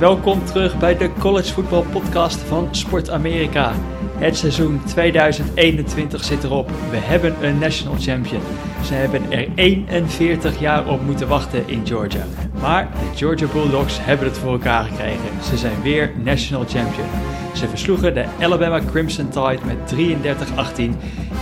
Welkom 0.00 0.44
terug 0.44 0.78
bij 0.78 0.96
de 0.96 1.10
College 1.18 1.52
Football 1.52 1.82
Podcast 1.82 2.38
van 2.38 2.68
Sport 2.70 3.10
Amerika. 3.10 3.72
Het 4.16 4.36
seizoen 4.36 4.80
2021 4.84 6.24
zit 6.24 6.44
erop. 6.44 6.70
We 6.90 6.96
hebben 6.96 7.44
een 7.44 7.58
national 7.58 7.96
champion. 7.98 8.42
Ze 8.84 8.94
hebben 8.94 9.32
er 9.32 9.48
41 9.54 10.60
jaar 10.60 10.88
op 10.88 11.02
moeten 11.02 11.28
wachten 11.28 11.68
in 11.68 11.86
Georgia. 11.86 12.24
Maar 12.60 12.90
de 12.92 13.16
Georgia 13.16 13.46
Bulldogs 13.46 13.98
hebben 14.00 14.26
het 14.26 14.38
voor 14.38 14.52
elkaar 14.52 14.84
gekregen. 14.84 15.42
Ze 15.42 15.56
zijn 15.56 15.82
weer 15.82 16.12
national 16.22 16.64
champion. 16.64 17.08
Ze 17.54 17.68
versloegen 17.68 18.14
de 18.14 18.24
Alabama 18.40 18.80
Crimson 18.90 19.28
Tide 19.28 19.58
met 19.66 19.94
33-18 19.94 20.80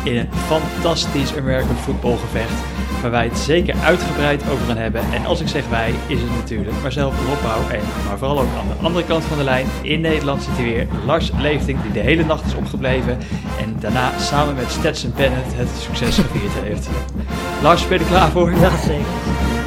in 0.04 0.16
een 0.16 0.28
fantastisch 0.32 1.36
American 1.36 1.76
football 1.76 2.16
gevecht 2.16 2.87
waar 3.00 3.10
wij 3.10 3.24
het 3.24 3.38
zeker 3.38 3.74
uitgebreid 3.84 4.42
over 4.50 4.66
gaan 4.66 4.76
hebben. 4.76 5.02
En 5.12 5.26
als 5.26 5.40
ik 5.40 5.48
zeg 5.48 5.68
wij, 5.68 5.94
is 6.06 6.20
het 6.20 6.30
natuurlijk 6.30 6.76
Marcel 6.82 7.12
Robbouw 7.26 7.68
en 7.70 7.80
maar 8.06 8.18
vooral 8.18 8.40
ook 8.40 8.48
aan 8.58 8.68
de 8.68 8.86
andere 8.86 9.04
kant 9.04 9.24
van 9.24 9.38
de 9.38 9.44
lijn 9.44 9.66
in 9.82 10.00
Nederland 10.00 10.42
zit 10.42 10.56
hij 10.56 10.64
weer 10.64 10.86
Lars 11.06 11.30
Leefting 11.38 11.82
die 11.82 11.92
de 11.92 12.00
hele 12.00 12.24
nacht 12.24 12.46
is 12.46 12.54
opgebleven 12.54 13.18
en 13.60 13.76
daarna 13.80 14.18
samen 14.18 14.54
met 14.54 14.70
Stetson 14.70 15.12
Bennett 15.16 15.54
het 15.54 15.68
succes 15.78 16.18
gevierd 16.18 16.52
heeft. 16.62 16.88
Lars, 17.62 17.88
ben 17.88 17.98
je 17.98 18.04
er 18.04 18.10
klaar 18.10 18.30
voor? 18.30 18.50
Ja, 18.50 18.76
zeker. 18.76 19.57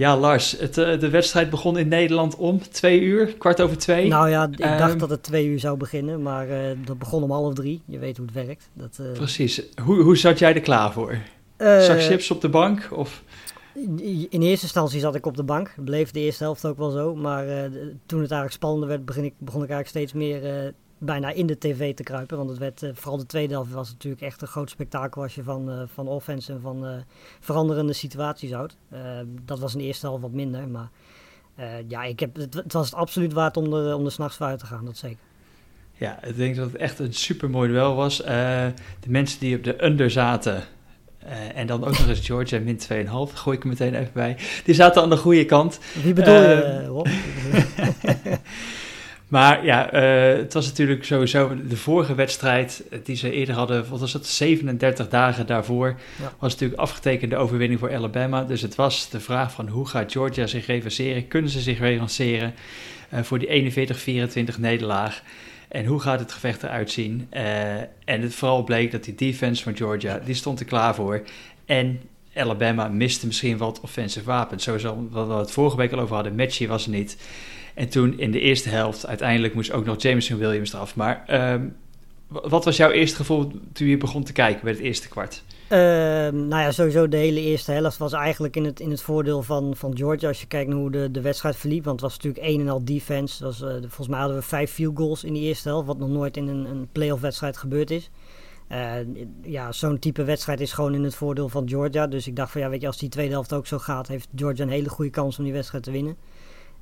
Ja, 0.00 0.16
Lars, 0.16 0.58
het, 0.58 0.78
uh, 0.78 1.00
de 1.00 1.10
wedstrijd 1.10 1.50
begon 1.50 1.78
in 1.78 1.88
Nederland 1.88 2.36
om 2.36 2.60
twee 2.70 3.00
uur, 3.00 3.34
kwart 3.38 3.60
over 3.60 3.78
twee. 3.78 4.08
Nou 4.08 4.30
ja, 4.30 4.48
ik 4.50 4.64
um, 4.64 4.78
dacht 4.78 4.98
dat 4.98 5.10
het 5.10 5.22
twee 5.22 5.46
uur 5.46 5.58
zou 5.58 5.76
beginnen, 5.76 6.22
maar 6.22 6.48
uh, 6.48 6.56
dat 6.84 6.98
begon 6.98 7.22
om 7.22 7.30
half 7.30 7.54
drie. 7.54 7.82
Je 7.86 7.98
weet 7.98 8.16
hoe 8.16 8.26
het 8.26 8.34
werkt. 8.46 8.70
Dat, 8.72 8.98
uh... 9.00 9.12
Precies. 9.12 9.62
Hoe, 9.82 10.02
hoe 10.02 10.16
zat 10.16 10.38
jij 10.38 10.54
er 10.54 10.60
klaar 10.60 10.92
voor? 10.92 11.18
Zag 11.58 12.02
chips 12.02 12.30
op 12.30 12.40
de 12.40 12.48
bank? 12.48 12.88
Of? 12.92 13.22
In 14.28 14.42
eerste 14.42 14.64
instantie 14.64 15.00
zat 15.00 15.14
ik 15.14 15.26
op 15.26 15.36
de 15.36 15.42
bank. 15.42 15.74
Bleef 15.84 16.10
de 16.10 16.20
eerste 16.20 16.44
helft 16.44 16.66
ook 16.66 16.78
wel 16.78 16.90
zo. 16.90 17.14
Maar 17.14 17.44
toen 18.06 18.20
het 18.20 18.30
eigenlijk 18.30 18.52
spannender 18.52 18.88
werd, 18.88 19.04
begon 19.04 19.24
ik, 19.24 19.34
begon 19.38 19.62
ik 19.62 19.70
eigenlijk 19.70 19.88
steeds 19.88 20.12
meer 20.12 20.72
bijna 21.00 21.30
in 21.30 21.46
de 21.46 21.58
tv 21.58 21.94
te 21.94 22.02
kruipen. 22.02 22.36
Want 22.36 22.50
het 22.50 22.58
werd, 22.58 22.82
uh, 22.82 22.90
vooral 22.94 23.18
de 23.18 23.26
tweede 23.26 23.52
helft 23.52 23.72
was 23.72 23.90
natuurlijk 23.90 24.22
echt 24.22 24.42
een 24.42 24.48
groot 24.48 24.70
spektakel 24.70 25.22
als 25.22 25.34
je 25.34 25.42
van, 25.42 25.70
uh, 25.70 25.82
van 25.94 26.08
offense 26.08 26.52
en 26.52 26.60
van 26.60 26.86
uh, 26.86 26.92
veranderende 27.40 27.92
situaties 27.92 28.52
houdt. 28.52 28.76
dat 29.44 29.58
was 29.58 29.72
in 29.72 29.78
de 29.78 29.84
eerste 29.84 30.06
helft 30.06 30.22
wat 30.22 30.32
minder. 30.32 30.68
Maar 30.68 30.90
ja, 31.88 32.02
ik 32.02 32.20
heb, 32.20 32.36
het, 32.36 32.54
het, 32.54 32.72
was 32.72 32.86
het 32.90 32.94
absoluut 32.94 33.32
waard 33.32 33.56
om 33.56 33.74
er, 33.74 33.94
om 33.94 34.04
er 34.04 34.12
s'nachts 34.12 34.36
voor 34.36 34.46
uit 34.46 34.58
te 34.58 34.66
gaan, 34.66 34.84
dat 34.84 34.96
zeker. 34.96 35.18
Ja, 35.92 36.24
ik 36.24 36.36
denk 36.36 36.56
dat 36.56 36.72
het 36.72 36.80
echt 36.80 36.98
een 36.98 37.14
super 37.14 37.50
mooi 37.50 37.68
duel 37.68 37.94
was. 37.94 38.16
de 38.16 38.72
mensen 39.06 39.40
die 39.40 39.56
op 39.56 39.64
de 39.64 39.84
under 39.84 40.10
zaten, 40.10 40.62
en 41.54 41.66
dan 41.66 41.84
ook 41.84 41.98
nog 41.98 42.08
eens 42.08 42.26
Georgia 42.26 42.58
min 42.58 42.80
2,5, 42.80 43.34
gooi 43.34 43.56
ik 43.56 43.62
er 43.62 43.68
meteen 43.68 43.94
even 43.94 44.12
bij. 44.12 44.36
Die 44.64 44.74
zaten 44.74 45.02
aan 45.02 45.10
de 45.10 45.16
goede 45.16 45.44
kant. 45.44 45.78
Wie 46.02 46.12
bedoel 46.12 46.34
je, 46.34 46.84
Rob? 46.86 47.06
Maar 49.30 49.64
ja, 49.64 49.94
uh, 49.94 50.38
het 50.38 50.52
was 50.52 50.66
natuurlijk 50.66 51.04
sowieso 51.04 51.56
de 51.68 51.76
vorige 51.76 52.14
wedstrijd 52.14 52.84
die 53.04 53.16
ze 53.16 53.30
eerder 53.30 53.54
hadden, 53.54 53.88
wat 53.88 54.00
was 54.00 54.12
het, 54.12 54.26
37 54.26 55.08
dagen 55.08 55.46
daarvoor, 55.46 55.98
ja. 56.18 56.32
was 56.38 56.52
natuurlijk 56.52 56.80
afgetekende 56.80 57.36
overwinning 57.36 57.80
voor 57.80 57.94
Alabama. 57.94 58.44
Dus 58.44 58.62
het 58.62 58.74
was 58.74 59.10
de 59.10 59.20
vraag 59.20 59.52
van 59.52 59.68
hoe 59.68 59.88
gaat 59.88 60.12
Georgia 60.12 60.46
zich 60.46 60.66
revanceren? 60.66 61.28
Kunnen 61.28 61.50
ze 61.50 61.60
zich 61.60 61.78
revanceren 61.78 62.54
uh, 63.14 63.20
voor 63.22 63.38
die 63.38 63.74
41-24 64.54 64.58
nederlaag? 64.58 65.22
En 65.68 65.84
hoe 65.84 66.00
gaat 66.00 66.20
het 66.20 66.32
gevecht 66.32 66.62
eruit 66.62 66.90
zien? 66.90 67.28
Uh, 67.32 67.74
en 68.04 68.22
het 68.22 68.34
vooral 68.34 68.64
bleek 68.64 68.90
dat 68.90 69.04
die 69.04 69.14
defense 69.14 69.62
van 69.62 69.76
Georgia, 69.76 70.20
die 70.24 70.34
stond 70.34 70.60
er 70.60 70.66
klaar 70.66 70.94
voor. 70.94 71.22
En 71.64 72.00
Alabama 72.34 72.88
miste 72.88 73.26
misschien 73.26 73.56
wat 73.56 73.80
offensive 73.80 74.24
wapens. 74.24 74.62
Sowieso, 74.64 75.08
wat 75.10 75.26
we 75.26 75.32
het 75.32 75.50
vorige 75.50 75.76
week 75.76 75.92
al 75.92 76.00
over 76.00 76.14
hadden, 76.14 76.34
Matchy 76.34 76.66
was 76.66 76.84
er 76.84 76.90
niet. 76.90 77.16
En 77.74 77.88
toen 77.88 78.18
in 78.18 78.30
de 78.30 78.40
eerste 78.40 78.68
helft, 78.68 79.06
uiteindelijk 79.06 79.54
moest 79.54 79.72
ook 79.72 79.84
nog 79.84 80.02
Jameson 80.02 80.38
Williams 80.38 80.72
eraf. 80.72 80.96
Maar 80.96 81.24
um, 81.54 81.76
wat 82.28 82.64
was 82.64 82.76
jouw 82.76 82.90
eerste 82.90 83.16
gevoel 83.16 83.52
toen 83.72 83.86
je 83.86 83.96
begon 83.96 84.24
te 84.24 84.32
kijken 84.32 84.64
bij 84.64 84.72
het 84.72 84.80
eerste 84.80 85.08
kwart? 85.08 85.42
Uh, 85.72 85.78
nou 86.28 86.48
ja, 86.48 86.70
sowieso 86.70 87.08
de 87.08 87.16
hele 87.16 87.40
eerste 87.40 87.72
helft 87.72 87.96
was 87.96 88.12
eigenlijk 88.12 88.56
in 88.56 88.64
het, 88.64 88.80
in 88.80 88.90
het 88.90 89.02
voordeel 89.02 89.42
van, 89.42 89.76
van 89.76 89.96
Georgia. 89.96 90.28
Als 90.28 90.40
je 90.40 90.46
kijkt 90.46 90.68
naar 90.70 90.78
hoe 90.78 90.90
de, 90.90 91.10
de 91.10 91.20
wedstrijd 91.20 91.56
verliep. 91.56 91.84
Want 91.84 92.00
het 92.00 92.10
was 92.10 92.18
natuurlijk 92.20 92.54
een 92.54 92.60
en 92.60 92.68
al 92.68 92.84
defense. 92.84 93.44
Was, 93.44 93.60
uh, 93.60 93.68
volgens 93.68 94.08
mij 94.08 94.18
hadden 94.18 94.36
we 94.36 94.42
vijf 94.42 94.70
field 94.70 94.96
goals 94.96 95.24
in 95.24 95.32
die 95.32 95.42
eerste 95.42 95.68
helft. 95.68 95.86
Wat 95.86 95.98
nog 95.98 96.08
nooit 96.08 96.36
in 96.36 96.48
een, 96.48 96.64
een 96.64 96.88
playoff 96.92 97.20
wedstrijd 97.22 97.56
gebeurd 97.56 97.90
is. 97.90 98.10
Uh, 98.72 98.92
ja, 99.42 99.72
zo'n 99.72 99.98
type 99.98 100.24
wedstrijd 100.24 100.60
is 100.60 100.72
gewoon 100.72 100.94
in 100.94 101.04
het 101.04 101.14
voordeel 101.14 101.48
van 101.48 101.68
Georgia. 101.68 102.06
Dus 102.06 102.26
ik 102.26 102.36
dacht 102.36 102.52
van 102.52 102.60
ja, 102.60 102.68
weet 102.68 102.80
je, 102.80 102.86
als 102.86 102.98
die 102.98 103.08
tweede 103.08 103.32
helft 103.32 103.52
ook 103.52 103.66
zo 103.66 103.78
gaat, 103.78 104.08
heeft 104.08 104.28
Georgia 104.36 104.64
een 104.64 104.70
hele 104.70 104.88
goede 104.88 105.10
kans 105.10 105.38
om 105.38 105.44
die 105.44 105.52
wedstrijd 105.52 105.84
te 105.84 105.90
winnen. 105.90 106.16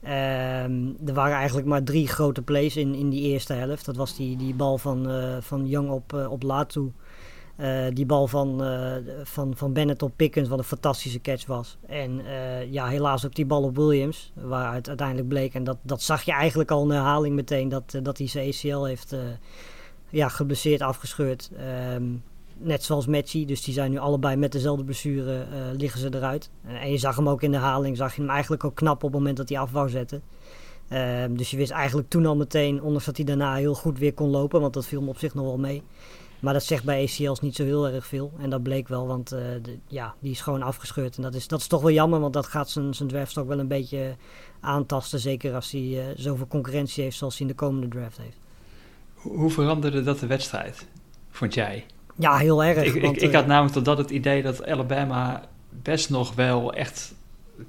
Um, 0.03 0.97
er 1.07 1.15
waren 1.15 1.37
eigenlijk 1.37 1.67
maar 1.67 1.83
drie 1.83 2.09
grote 2.09 2.43
plays 2.43 2.77
in, 2.77 2.95
in 2.95 3.11
die 3.11 3.23
eerste 3.23 3.53
helft. 3.53 3.85
Dat 3.85 3.97
was 3.97 4.17
die, 4.17 4.37
die 4.37 4.55
bal 4.55 4.79
van, 4.79 5.11
uh, 5.11 5.37
van 5.41 5.67
Young 5.67 5.91
op, 5.91 6.13
uh, 6.13 6.31
op 6.31 6.43
Latu. 6.43 6.93
Uh, 7.61 7.87
die 7.93 8.07
bal 8.07 8.27
van, 8.27 8.63
van, 9.23 9.57
van 9.57 9.73
Bennett 9.73 10.03
op 10.03 10.13
Pickens, 10.17 10.49
wat 10.49 10.59
een 10.59 10.65
fantastische 10.65 11.21
catch 11.21 11.47
was. 11.47 11.79
En 11.87 12.23
ja, 12.71 12.87
helaas 12.87 13.27
ook 13.27 13.35
die 13.35 13.47
bal 13.47 13.63
op 13.63 13.77
Williams, 13.77 14.33
waaruit 14.35 14.89
uiteindelijk 14.89 15.29
bleek. 15.29 15.55
En 15.55 15.65
dat, 15.65 15.77
dat 15.83 16.03
zag 16.03 16.23
je 16.23 16.33
eigenlijk 16.33 16.71
al 16.71 16.83
in 16.83 16.91
herhaling 16.91 17.35
meteen, 17.35 17.69
dat, 17.69 17.99
dat 18.03 18.19
hij 18.19 18.27
zijn 18.27 18.49
ACL 18.49 18.85
heeft 18.85 19.17
ja, 20.09 20.29
geblesseerd 20.29 20.83
afgescheurd. 20.83 21.51
Um, 21.95 22.23
net 22.59 22.85
zoals 22.85 23.07
Matchy. 23.07 23.45
Dus 23.45 23.63
die 23.63 23.75
zijn 23.75 23.91
nu 23.91 23.99
allebei 23.99 24.37
met 24.37 24.53
dezelfde 24.53 24.85
blessure 24.85 25.47
uh, 25.53 25.79
liggen 25.79 26.01
ze 26.01 26.15
eruit. 26.15 26.51
Uh, 26.67 26.83
en 26.83 26.91
je 26.91 26.99
zag 26.99 27.17
hem 27.17 27.29
ook 27.29 27.43
in 27.43 27.51
de 27.51 27.57
haling, 27.57 27.97
zag 27.97 28.15
je 28.15 28.21
hem 28.21 28.31
eigenlijk 28.31 28.65
ook 28.65 28.75
knap 28.75 28.97
op 28.97 29.03
het 29.03 29.13
moment 29.13 29.37
dat 29.37 29.49
hij 29.49 29.59
af 29.59 29.71
wou 29.71 29.89
zetten. 29.89 30.23
Uh, 30.93 31.25
dus 31.31 31.51
je 31.51 31.57
wist 31.57 31.71
eigenlijk 31.71 32.09
toen 32.09 32.27
al 32.27 32.37
meteen, 32.37 32.83
ondanks 32.83 33.05
dat 33.05 33.17
hij 33.17 33.27
daarna 33.27 33.55
heel 33.55 33.75
goed 33.75 33.99
weer 33.99 34.15
kon 34.15 34.31
lopen, 34.31 34.61
want 34.61 34.75
dat 34.75 34.87
viel 34.87 34.99
hem 35.01 35.09
op 35.09 35.19
zich 35.19 35.35
nog 35.35 35.45
wel 35.45 35.59
mee. 35.59 35.83
Maar 36.41 36.53
dat 36.53 36.65
zegt 36.65 36.85
bij 36.85 37.03
ACL's 37.03 37.41
niet 37.41 37.57
zo 37.57 37.65
heel 37.65 37.89
erg 37.89 38.07
veel. 38.07 38.33
En 38.39 38.51
dat 38.51 38.63
bleek 38.63 38.89
wel, 38.89 39.07
want 39.07 39.29
de, 39.29 39.79
ja, 39.87 40.15
die 40.21 40.31
is 40.31 40.41
gewoon 40.41 40.63
afgescheurd. 40.63 41.17
En 41.17 41.23
dat 41.23 41.35
is, 41.35 41.49
dat 41.49 41.61
is 41.61 41.67
toch 41.67 41.83
wel 41.83 41.91
jammer, 41.91 42.21
want 42.21 42.33
dat 42.33 42.47
gaat 42.47 42.71
zijn, 42.71 42.95
zijn 42.95 43.09
draftstok 43.09 43.49
wel 43.49 43.59
een 43.59 43.69
beetje 43.69 44.17
aantasten. 44.61 45.21
Zeker 45.21 45.55
als 45.55 45.71
hij 45.71 46.15
zoveel 46.17 46.47
concurrentie 46.47 47.03
heeft 47.03 47.17
zoals 47.17 47.39
hij 47.39 47.47
in 47.47 47.53
de 47.53 47.59
komende 47.59 47.89
draft 47.89 48.19
heeft. 48.19 48.37
Hoe 49.15 49.51
veranderde 49.51 50.03
dat 50.03 50.19
de 50.19 50.27
wedstrijd, 50.27 50.87
vond 51.31 51.55
jij? 51.55 51.87
Ja, 52.19 52.37
heel 52.37 52.65
erg. 52.65 52.84
Ik, 52.84 53.03
want, 53.03 53.17
ik, 53.17 53.23
ik, 53.23 53.33
had 53.33 53.43
eh, 53.43 53.49
namelijk 53.49 53.75
tot 53.75 53.84
dat 53.84 53.99
het 53.99 54.11
idee 54.11 54.43
dat 54.43 54.67
Alabama 54.67 55.43
best 55.83 56.11
nog 56.11 56.34
wel 56.34 56.73
echt 56.75 57.15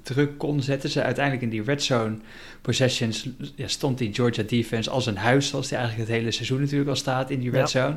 druk 0.02 0.38
kon 0.38 0.62
zetten. 0.62 0.90
Ze 0.90 1.02
uiteindelijk 1.02 1.44
in 1.44 1.50
die 1.50 1.62
red 1.62 1.82
zone 1.82 2.16
possessions 2.60 3.28
ja, 3.54 3.68
stond 3.68 3.98
die 3.98 4.14
Georgia 4.14 4.42
defense 4.42 4.90
als 4.90 5.06
een 5.06 5.16
huis, 5.16 5.48
zoals 5.48 5.68
die 5.68 5.76
eigenlijk 5.76 6.08
het 6.08 6.18
hele 6.18 6.30
seizoen 6.30 6.60
natuurlijk 6.60 6.90
al 6.90 6.96
staat 6.96 7.30
in 7.30 7.40
die 7.40 7.50
red 7.50 7.70
zone. 7.70 7.96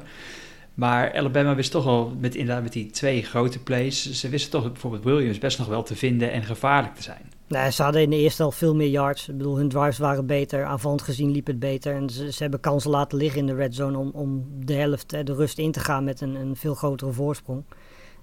Maar 0.74 1.16
Alabama 1.16 1.56
wist 1.56 1.72
toch 1.72 1.84
wel, 1.84 2.16
met, 2.20 2.36
inderdaad 2.36 2.64
met 2.64 2.74
die 2.74 2.90
twee 2.90 3.24
grote 3.24 3.60
plays, 3.60 4.12
ze 4.12 4.30
wisten 4.30 4.52
toch 4.52 4.72
bijvoorbeeld 4.72 5.04
Williams 5.04 5.38
best 5.38 5.58
nog 5.58 5.68
wel 5.68 5.84
te 5.84 5.96
vinden 5.96 6.32
en 6.32 6.44
gevaarlijk 6.44 6.96
te 6.96 7.04
zijn. 7.04 7.32
Ze 7.54 7.84
hadden 7.84 8.02
in 8.02 8.10
de 8.10 8.18
eerste 8.18 8.42
helft 8.42 8.58
veel 8.58 8.76
meer 8.76 8.90
yards. 8.90 9.30
Ik 9.30 9.38
bedoel, 9.38 9.58
hun 9.58 9.70
drives 9.70 9.98
waren 9.98 10.26
beter. 10.26 10.66
Aanvallend 10.66 11.02
gezien 11.02 11.32
liep 11.32 11.48
het 11.48 11.60
beter. 11.60 11.96
En 11.96 12.10
ze, 12.10 12.32
ze, 12.32 12.42
hebben 12.42 12.60
kansen 12.60 12.92
laten 12.92 13.18
liggen 13.18 13.40
in 13.40 13.48
de 13.48 13.56
red 13.56 13.76
zone 13.76 13.98
om, 13.98 14.12
om 14.14 14.46
de 14.66 14.74
helft, 14.74 15.10
de 15.10 15.34
rust 15.34 15.58
in 15.58 15.72
te 15.72 15.80
gaan 15.80 16.04
met 16.04 16.22
een, 16.22 16.36
een 16.36 16.56
veel 16.56 16.76
grotere 16.76 17.12
voorsprong. 17.12 17.64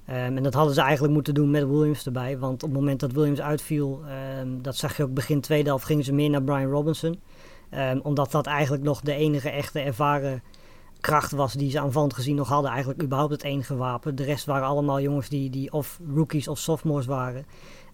Um, 0.08 0.16
en 0.16 0.42
dat 0.42 0.54
hadden 0.54 0.74
ze 0.74 0.80
eigenlijk 0.80 1.12
moeten 1.12 1.34
doen 1.34 1.50
met 1.50 1.68
Williams 1.68 2.06
erbij. 2.06 2.38
Want 2.38 2.62
op 2.62 2.68
het 2.68 2.78
moment 2.78 3.00
dat 3.00 3.12
Williams 3.12 3.40
uitviel, 3.40 4.00
um, 4.40 4.62
dat 4.62 4.76
zag 4.76 4.96
je 4.96 5.02
ook 5.02 5.14
begin 5.14 5.40
tweede 5.40 5.68
helft, 5.68 5.84
gingen 5.84 6.04
ze 6.04 6.12
meer 6.12 6.30
naar 6.30 6.42
Brian 6.42 6.70
Robinson. 6.70 7.20
Um, 7.74 8.00
omdat 8.00 8.30
dat 8.30 8.46
eigenlijk 8.46 8.82
nog 8.82 9.00
de 9.00 9.14
enige 9.14 9.50
echte 9.50 9.80
ervaren 9.80 10.42
kracht 11.00 11.32
was 11.32 11.52
die 11.52 11.70
ze 11.70 11.80
aanvallend 11.80 12.14
gezien 12.14 12.36
nog 12.36 12.48
hadden. 12.48 12.70
Eigenlijk 12.70 13.02
überhaupt 13.02 13.32
het 13.32 13.42
enige 13.42 13.76
wapen. 13.76 14.14
De 14.14 14.24
rest 14.24 14.46
waren 14.46 14.66
allemaal 14.66 15.00
jongens 15.00 15.28
die, 15.28 15.50
die 15.50 15.72
of 15.72 16.00
rookies 16.14 16.48
of 16.48 16.58
sophomores 16.58 17.06
waren. 17.06 17.46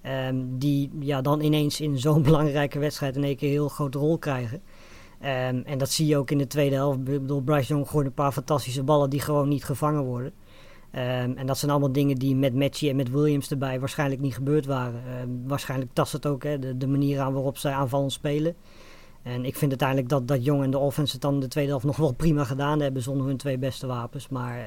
Um, 0.08 0.58
die 0.58 0.90
ja, 1.00 1.20
dan 1.20 1.40
ineens 1.40 1.80
in 1.80 1.98
zo'n 1.98 2.22
belangrijke 2.30 2.78
wedstrijd 2.78 3.16
in 3.16 3.36
keer 3.36 3.48
een 3.48 3.54
heel 3.54 3.68
grote 3.68 3.98
rol 3.98 4.18
krijgen. 4.18 4.62
Um, 5.20 5.62
en 5.64 5.78
dat 5.78 5.90
zie 5.90 6.06
je 6.06 6.16
ook 6.16 6.30
in 6.30 6.38
de 6.38 6.46
tweede 6.46 6.74
helft. 6.74 6.98
Ik 6.98 7.04
bedoel, 7.04 7.40
Bryce 7.40 7.68
Young 7.72 7.88
gooit 7.88 8.06
een 8.06 8.12
paar 8.12 8.32
fantastische 8.32 8.82
ballen 8.82 9.10
die 9.10 9.20
gewoon 9.20 9.48
niet 9.48 9.64
gevangen 9.64 10.04
worden. 10.04 10.32
Um, 10.92 11.36
en 11.36 11.46
dat 11.46 11.58
zijn 11.58 11.70
allemaal 11.70 11.92
dingen 11.92 12.16
die 12.16 12.36
met 12.36 12.54
Matchy 12.54 12.88
en 12.88 12.96
met 12.96 13.10
Williams 13.10 13.50
erbij 13.50 13.80
waarschijnlijk 13.80 14.20
niet 14.20 14.34
gebeurd 14.34 14.66
waren. 14.66 15.02
waarschijnlijk 15.46 15.90
tast 15.92 16.12
het 16.12 16.26
ook, 16.26 16.42
hè, 16.42 16.58
de, 16.58 16.76
de 16.76 16.86
manier 16.86 17.20
aan 17.20 17.32
waarop 17.32 17.58
zij 17.58 17.72
aanvallend 17.72 18.12
spelen. 18.12 18.56
En 19.26 19.44
ik 19.44 19.56
vind 19.56 19.70
uiteindelijk 19.70 20.08
dat, 20.08 20.28
dat 20.28 20.44
Jong 20.44 20.62
en 20.62 20.70
de 20.70 20.78
offense 20.78 21.12
het 21.12 21.20
dan 21.20 21.40
de 21.40 21.48
tweede 21.48 21.70
helft 21.70 21.84
nog 21.84 21.96
wel 21.96 22.12
prima 22.12 22.44
gedaan 22.44 22.80
hebben 22.80 23.02
zonder 23.02 23.26
hun 23.26 23.36
twee 23.36 23.58
beste 23.58 23.86
wapens. 23.86 24.28
Maar 24.28 24.58
uh, 24.58 24.64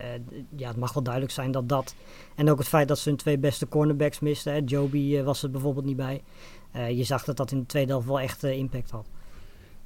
ja, 0.55 0.67
het 0.67 0.77
mag 0.77 0.93
wel 0.93 1.03
duidelijk 1.03 1.33
zijn 1.33 1.51
dat 1.51 1.69
dat. 1.69 1.95
En 2.35 2.49
ook 2.49 2.57
het 2.57 2.67
feit 2.67 2.87
dat 2.87 2.99
ze 2.99 3.09
hun 3.09 3.17
twee 3.17 3.37
beste 3.37 3.67
cornerbacks 3.67 4.19
misten. 4.19 4.53
Hè, 4.53 4.61
Joby 4.65 4.97
uh, 4.97 5.23
was 5.23 5.43
er 5.43 5.51
bijvoorbeeld 5.51 5.85
niet 5.85 5.95
bij. 5.95 6.23
Uh, 6.75 6.89
je 6.97 7.03
zag 7.03 7.23
dat 7.23 7.37
dat 7.37 7.51
in 7.51 7.59
de 7.59 7.65
tweede 7.65 7.91
helft 7.91 8.07
wel 8.07 8.19
echt 8.19 8.43
impact 8.43 8.91
had. 8.91 9.07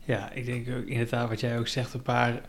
Ja, 0.05 0.31
ik 0.31 0.45
denk 0.45 0.67
ook 0.69 0.85
inderdaad 0.85 1.29
wat 1.29 1.39
jij 1.39 1.59
ook 1.59 1.67
zegt, 1.67 1.93
een 1.93 2.01
paar 2.01 2.41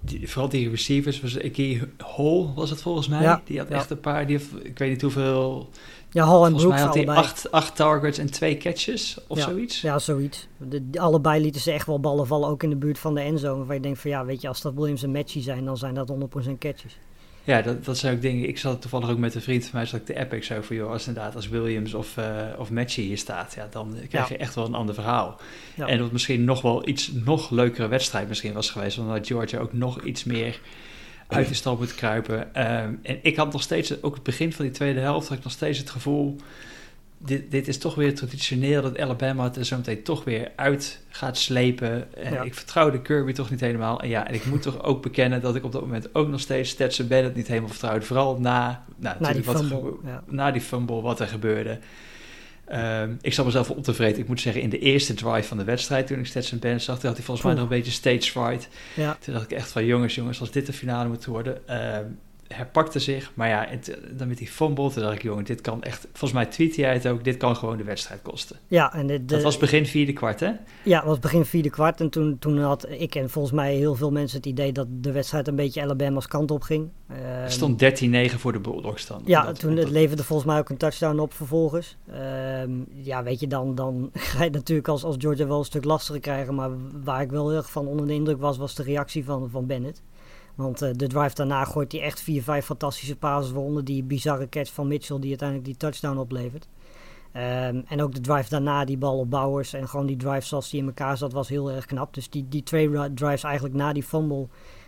die, 0.00 0.28
vooral 0.28 0.48
die 0.48 0.70
receivers, 0.70 1.20
was 1.20 1.36
Ikey 1.36 1.88
Hall 2.16 2.46
was 2.54 2.70
het 2.70 2.82
volgens 2.82 3.08
mij. 3.08 3.22
Ja, 3.22 3.42
die 3.44 3.58
had 3.58 3.68
ja. 3.68 3.74
echt 3.74 3.90
een 3.90 4.00
paar, 4.00 4.26
die 4.26 4.36
heeft, 4.36 4.64
ik 4.64 4.78
weet 4.78 4.90
niet 4.90 5.02
hoeveel, 5.02 5.70
Ja, 6.12 6.24
Hall 6.26 6.34
en 6.44 6.50
volgens 6.50 6.62
Brooks 6.62 6.76
mij 6.76 6.84
had 6.86 6.94
hij 6.94 7.06
acht, 7.24 7.50
acht 7.50 7.76
targets 7.76 8.18
en 8.18 8.30
twee 8.30 8.56
catches 8.56 9.18
of 9.26 9.38
Ja. 9.38 9.44
zoiets. 9.44 9.80
Ja, 9.80 9.98
zoiets. 9.98 10.46
De, 10.56 10.82
allebei 10.94 11.40
lieten 11.42 11.60
ze 11.60 11.72
echt 11.72 11.86
wel 11.86 12.00
ballen 12.00 12.26
vallen, 12.26 12.48
ook 12.48 12.62
in 12.62 12.70
de 12.70 12.76
buurt 12.76 12.98
van 12.98 13.14
de 13.14 13.20
endzone. 13.20 13.64
Waar 13.64 13.74
je 13.74 13.82
denkt 13.82 13.98
van 14.00 14.10
ja, 14.10 14.24
weet 14.24 14.40
je, 14.40 14.48
als 14.48 14.60
dat 14.60 14.74
Williams 14.74 15.02
en 15.02 15.10
Matchy 15.12 15.40
zijn, 15.42 15.64
dan 15.64 15.76
zijn 15.76 15.94
dat 15.94 16.08
100% 16.08 16.58
catches. 16.58 16.98
Ja, 17.44 17.62
dat, 17.62 17.84
dat 17.84 17.98
zijn 17.98 18.14
ook 18.14 18.22
dingen. 18.22 18.48
Ik 18.48 18.58
zat 18.58 18.80
toevallig 18.80 19.10
ook 19.10 19.18
met 19.18 19.34
een 19.34 19.40
vriend 19.42 19.62
van 19.62 19.70
mij, 19.74 19.86
zat 19.86 20.00
ik 20.00 20.06
de 20.06 20.16
Epic 20.18 20.46
zo 20.46 20.60
van, 20.62 20.76
joh, 20.76 20.90
als 20.90 21.06
inderdaad 21.06 21.34
als 21.34 21.48
Williams 21.48 21.94
of, 21.94 22.16
eh 22.16 22.36
of 22.58 22.70
Matchy 22.70 23.00
hier 23.02 23.18
staat, 23.18 23.54
ja, 23.54 23.68
dan 23.70 23.94
krijg 24.08 24.28
Ja. 24.28 24.34
je 24.34 24.40
echt 24.40 24.54
wel 24.54 24.64
een 24.66 24.74
ander 24.74 24.94
verhaal. 24.94 25.36
Ja. 25.74 25.86
En 25.86 25.98
dat 25.98 26.12
misschien 26.12 26.44
nog 26.44 26.60
wel 26.62 26.88
iets 26.88 27.10
nog 27.12 27.50
leukere 27.50 27.88
wedstrijd 27.88 28.28
misschien 28.28 28.52
was 28.52 28.70
geweest, 28.70 28.98
omdat 28.98 29.26
Georgia 29.26 29.58
ook 29.58 29.72
nog 29.72 30.02
iets 30.02 30.24
meer 30.24 30.60
uit 31.28 31.48
de 31.48 31.54
stal 31.54 31.76
moet 31.76 31.94
kruipen. 31.94 32.54
Ehm, 32.54 32.92
en 33.02 33.18
ik 33.22 33.36
had 33.36 33.52
nog 33.52 33.62
steeds, 33.62 34.02
ook 34.02 34.14
het 34.14 34.22
begin 34.22 34.52
van 34.52 34.64
die 34.64 34.74
tweede 34.74 35.00
helft, 35.00 35.28
had 35.28 35.38
ik 35.38 35.44
nog 35.44 35.52
steeds 35.52 35.78
het 35.78 35.90
gevoel, 35.90 36.36
dit, 37.18 37.50
dit 37.50 37.68
is 37.68 37.78
toch 37.78 37.94
weer 37.94 38.14
traditioneel 38.14 38.82
dat 38.82 38.98
Alabama 38.98 39.44
het 39.44 39.56
er 39.56 39.64
zo 39.64 39.76
meteen 39.76 40.02
toch 40.02 40.24
weer 40.24 40.50
uit 40.56 41.00
gaat 41.08 41.38
slepen. 41.38 42.14
En 42.14 42.32
Ja. 42.32 42.42
ik 42.42 42.54
vertrouwde 42.54 43.02
Kirby 43.02 43.32
toch 43.32 43.50
niet 43.50 43.60
helemaal. 43.60 44.00
En 44.00 44.08
ja, 44.08 44.26
en 44.28 44.34
ik 44.34 44.44
moet 44.46 44.62
toch 44.62 44.82
ook 44.82 45.02
bekennen 45.02 45.40
dat 45.40 45.56
ik 45.56 45.64
op 45.64 45.72
dat 45.72 45.80
moment 45.80 46.14
ook 46.14 46.28
nog 46.28 46.40
steeds 46.40 46.70
Stetson 46.70 47.06
Bennett 47.08 47.36
niet 47.36 47.48
helemaal 47.48 47.68
vertrouwde. 47.68 48.04
Vooral 48.06 48.40
na, 48.40 48.84
nou, 48.96 49.16
Na 49.20 49.32
die 49.32 49.44
wat 49.44 49.64
fumble. 49.64 49.92
Ja. 50.04 50.22
na 50.26 50.50
die 50.50 50.60
fumble, 50.62 51.00
wat 51.00 51.20
er 51.20 51.26
gebeurde. 51.26 51.78
Ehm, 52.68 53.12
ik 53.20 53.32
zat 53.32 53.44
mezelf 53.44 53.70
op 53.70 53.84
te 53.84 53.94
vreten. 53.94 54.22
Ik 54.22 54.28
moet 54.28 54.40
zeggen, 54.40 54.62
in 54.62 54.70
de 54.70 54.78
eerste 54.78 55.14
drive 55.14 55.48
van 55.48 55.56
de 55.56 55.64
wedstrijd, 55.64 56.06
toen 56.06 56.18
ik 56.18 56.26
Stetson 56.26 56.58
Bennett 56.58 56.84
zag, 56.84 56.98
toen 56.98 57.06
had 57.08 57.16
hij 57.16 57.24
volgens 57.26 57.46
mij 57.46 57.54
nog 57.54 57.62
een 57.64 57.76
beetje 57.76 57.92
stage 57.92 58.30
fright. 58.30 58.68
Ja. 58.94 59.16
Toen 59.20 59.34
dacht 59.34 59.50
ik 59.50 59.56
echt 59.56 59.70
van, 59.70 59.84
jongens, 59.84 60.14
jongens, 60.14 60.40
als 60.40 60.50
dit 60.50 60.66
de 60.66 60.72
finale 60.72 61.08
moet 61.08 61.24
worden. 61.24 61.68
ehm 61.68 62.04
herpakte 62.48 62.98
zich, 62.98 63.30
maar 63.34 63.48
ja, 63.48 63.66
het, 63.68 63.98
dan 64.12 64.28
met 64.28 64.38
die 64.38 64.48
fumble, 64.48 64.90
toen 64.90 65.02
dacht 65.02 65.14
ik, 65.14 65.22
jongen, 65.22 65.44
dit 65.44 65.60
kan 65.60 65.82
echt, 65.82 66.00
volgens 66.12 66.32
mij 66.32 66.46
tweette 66.46 66.80
jij 66.80 66.92
het 66.92 67.08
ook, 67.08 67.24
dit 67.24 67.36
kan 67.36 67.56
gewoon 67.56 67.76
de 67.76 67.84
wedstrijd 67.84 68.22
kosten. 68.22 68.56
Ja, 68.66 68.94
en 68.94 69.06
de, 69.06 69.18
de- 69.18 69.24
dat 69.24 69.42
was 69.42 69.56
begin 69.56 69.86
vierde 69.86 70.12
kwart, 70.12 70.40
hè? 70.40 70.50
ja, 70.84 70.96
het 70.98 71.04
was 71.06 71.18
begin 71.18 71.44
vierde 71.44 71.70
kwart. 71.70 72.00
En 72.00 72.10
toen, 72.10 72.36
toen 72.38 72.58
had 72.58 72.86
ik 72.90 73.14
en 73.14 73.30
volgens 73.30 73.54
mij 73.54 73.74
heel 73.74 73.94
veel 73.94 74.10
mensen 74.10 74.36
het 74.36 74.46
idee 74.46 74.72
dat 74.72 74.86
de 74.90 75.12
wedstrijd 75.12 75.48
een 75.48 75.56
beetje 75.56 75.82
Alabama's 75.82 76.26
kant 76.26 76.50
op 76.50 76.62
ging. 76.62 76.88
Er 77.06 77.16
Ehm, 77.42 77.48
stond 77.50 77.78
13-9 78.32 78.38
voor 78.38 78.52
de 78.52 78.60
Bulldogs 78.60 79.06
dan. 79.06 79.22
Ja, 79.24 79.52
toen 79.52 79.76
het 79.76 79.90
leverde 79.90 80.24
volgens 80.24 80.48
mij 80.48 80.58
ook 80.58 80.68
een 80.68 80.76
touchdown 80.76 81.18
op 81.18 81.32
vervolgens. 81.34 81.96
Ehm, 82.12 82.70
ja, 82.94 83.22
weet 83.22 83.40
je, 83.40 83.46
dan, 83.46 83.74
dan 83.74 84.10
ga 84.14 84.44
je 84.44 84.50
natuurlijk 84.50 84.88
als, 84.88 85.04
als 85.04 85.16
Georgia 85.18 85.46
wel 85.46 85.58
een 85.58 85.64
stuk 85.64 85.84
lastiger 85.84 86.20
krijgen. 86.20 86.54
Maar 86.54 86.70
waar 87.04 87.22
ik 87.22 87.30
wel 87.30 87.48
heel 87.48 87.56
erg 87.56 87.70
van 87.70 87.86
onder 87.86 88.06
de 88.06 88.12
indruk 88.14 88.40
was, 88.40 88.56
was 88.58 88.74
de 88.74 88.82
reactie 88.82 89.24
van, 89.24 89.48
van 89.50 89.66
Bennett. 89.66 90.02
Want 90.58 90.82
eh, 90.82 90.90
de 90.96 91.06
drive 91.06 91.34
daarna 91.34 91.64
gooit 91.64 91.92
hij 91.92 92.00
echt 92.00 92.20
vier, 92.20 92.42
vijf 92.42 92.64
fantastische 92.64 93.16
passes 93.16 93.52
waaronder 93.52 93.84
die 93.84 94.02
bizarre 94.02 94.48
catch 94.48 94.72
van 94.72 94.88
Mitchell 94.88 95.18
die 95.18 95.28
uiteindelijk 95.28 95.68
die 95.68 95.76
touchdown 95.76 96.18
oplevert. 96.18 96.68
Ehm, 97.32 97.80
en 97.88 98.02
ook 98.02 98.14
de 98.14 98.20
drive 98.20 98.48
daarna, 98.48 98.84
die 98.84 98.96
bal 98.98 99.18
op 99.18 99.30
Bowers 99.30 99.72
en 99.72 99.88
gewoon 99.88 100.06
die 100.06 100.16
drive 100.16 100.46
zoals 100.46 100.70
die 100.70 100.80
in 100.80 100.86
elkaar 100.86 101.16
zat, 101.16 101.32
was 101.32 101.48
heel 101.48 101.70
erg 101.70 101.86
knap. 101.86 102.14
Dus 102.14 102.30
die, 102.30 102.46
die 102.48 102.62
twee 102.62 102.88
ri- 102.90 103.14
drives 103.14 103.42
eigenlijk 103.42 103.74
na 103.74 103.92
die 103.92 104.02
fumble 104.02 104.38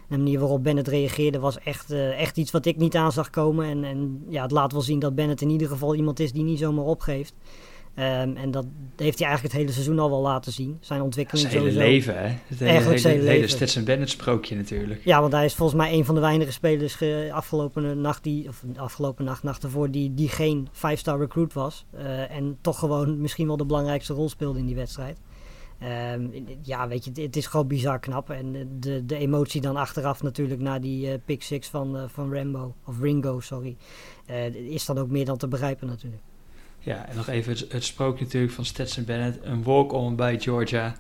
en 0.08 0.17
de 0.17 0.17
manier 0.17 0.38
waarop 0.38 0.62
Bennett 0.62 0.88
reageerde 0.88 1.38
was 1.38 1.58
echt, 1.58 1.90
eh, 1.90 2.20
echt 2.20 2.37
iets 2.37 2.50
wat 2.50 2.67
ik 2.67 2.76
niet 2.76 2.96
aan 2.96 3.12
zag 3.12 3.31
komen. 3.31 3.67
En, 3.67 3.84
en 3.84 4.25
ja, 4.28 4.43
het 4.43 4.50
laat 4.50 4.72
wel 4.72 4.81
zien 4.81 4.99
dat 4.99 5.14
Bennett 5.14 5.40
in 5.40 5.50
ieder 5.50 5.69
geval 5.69 5.94
iemand 5.94 6.20
is 6.20 6.32
die 6.32 6.44
niet 6.44 6.58
zomaar 6.58 6.84
opgeeft. 6.84 7.34
Ehm, 8.00 8.37
en 8.37 8.50
dat 8.50 8.67
heeft 8.97 9.19
hij 9.19 9.29
eigenlijk 9.29 9.43
het 9.43 9.52
hele 9.52 9.73
seizoen 9.73 9.99
al 9.99 10.11
wel 10.11 10.20
laten 10.20 10.52
zien. 10.52 10.76
Zijn 10.81 10.99
Ja, 10.99 11.05
ontwikkeling 11.05 11.49
zijn 11.50 11.62
hele 11.62 11.73
sowieso. 11.75 11.93
leven, 11.93 12.19
hè? 12.19 12.35
Het 12.47 12.58
hele. 13.12 13.49
Stetson 13.49 13.85
Bennett 13.85 14.11
sprookje 14.11 14.56
natuurlijk. 14.56 15.05
Ja, 15.05 15.20
want 15.20 15.32
hij 15.32 15.44
is 15.44 15.55
volgens 15.55 15.79
mij 15.79 15.93
een 15.93 16.05
van 16.05 16.14
de 16.14 16.20
weinige 16.20 16.52
spelers 16.52 16.94
ge- 16.94 17.31
afgelopen 17.32 18.00
nacht, 18.00 18.23
die, 18.23 18.49
of 18.49 18.64
afgelopen 18.76 19.25
nacht, 19.25 19.43
nacht 19.43 19.62
ervoor, 19.62 19.91
die, 19.91 20.14
die 20.14 20.29
geen 20.29 20.69
5-star 20.73 21.19
recruit 21.19 21.52
was. 21.52 21.87
Eh, 21.91 22.31
en 22.31 22.58
toch 22.61 22.79
gewoon 22.79 23.20
misschien 23.20 23.47
wel 23.47 23.56
de 23.56 23.64
belangrijkste 23.67 24.12
rol 24.12 24.29
speelde 24.29 24.58
in 24.58 24.67
die 24.67 24.75
wedstrijd. 24.76 25.19
Ehm, 25.79 26.26
ja, 26.62 26.88
weet 26.88 27.05
je, 27.05 27.23
het, 27.23 27.37
is 27.37 27.46
gewoon 27.46 27.67
bizar 27.67 27.99
knap. 27.99 28.31
En 28.31 28.69
de, 28.81 29.06
de 29.06 29.17
emotie 29.17 29.61
dan 29.61 29.76
achteraf 29.76 30.23
natuurlijk 30.23 30.61
na 30.61 30.79
die 30.79 31.11
eh, 31.11 31.19
pick 31.25 31.43
six 31.43 31.69
van, 31.69 31.96
eh, 31.96 32.03
van 32.06 32.35
Rambo, 32.35 32.75
of 32.87 33.00
Ringo, 33.00 33.41
sorry, 33.41 33.76
is 34.69 34.85
dan 34.87 34.99
ook 34.99 35.11
meer 35.11 35.25
dan 35.25 35.37
te 35.37 35.49
begrijpen 35.49 35.87
natuurlijk. 35.87 36.23
Ja, 36.81 37.06
en 37.09 37.17
nog 37.17 37.29
even 37.29 37.53
het, 37.53 37.73
het 37.73 37.85
sprookje 37.85 38.25
natuurlijk 38.25 38.53
van 38.53 38.65
Stetson 38.65 39.05
Bennett. 39.05 39.38
Een 39.43 39.62
walk-on 39.62 40.17
bij 40.17 40.41
Georgia. 40.41 40.94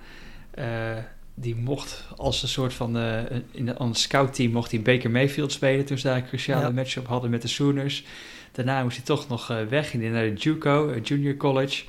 Eh, 0.50 0.96
die 1.34 1.56
mocht 1.56 2.04
als 2.16 2.42
een 2.42 2.48
soort 2.48 2.74
van... 2.74 2.98
eh, 2.98 3.18
in 3.50 3.68
een, 3.68 3.82
een 3.82 3.94
scoutteam 3.94 4.52
mocht 4.52 4.70
hij 4.70 4.82
Baker 4.82 5.10
Mayfield 5.10 5.52
spelen... 5.52 5.84
toen 5.84 5.98
ze 5.98 6.06
daar 6.06 6.16
een 6.16 6.26
cruciale 6.26 6.66
Ja. 6.66 6.70
matchup 6.70 7.06
hadden 7.06 7.30
met 7.30 7.42
de 7.42 7.48
Sooners. 7.48 8.04
Daarna 8.52 8.82
moest 8.82 8.96
hij 8.96 9.04
toch 9.06 9.28
nog 9.28 9.50
eh, 9.50 9.56
weg. 9.68 9.92
Hij 9.92 10.08
naar 10.08 10.24
de 10.24 10.32
JUCO, 10.34 10.94
Junior 11.02 11.36
College. 11.36 11.84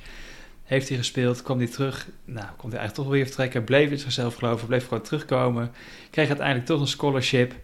Heeft 0.64 0.88
hij 0.88 0.98
gespeeld, 0.98 1.42
kwam 1.42 1.58
hij 1.58 1.66
terug. 1.66 2.08
Nou, 2.24 2.46
kon 2.56 2.70
hij 2.70 2.78
eigenlijk 2.78 2.94
toch 2.94 3.08
weer 3.08 3.24
vertrekken. 3.26 3.64
Bleef 3.64 3.90
in 3.90 3.98
zichzelf 3.98 4.34
geloven, 4.34 4.66
bleef 4.66 4.88
gewoon 4.88 5.02
terugkomen. 5.02 5.70
Kreeg 6.10 6.28
uiteindelijk 6.28 6.66
toch 6.66 6.80
een 6.80 6.86
scholarship. 6.86 7.54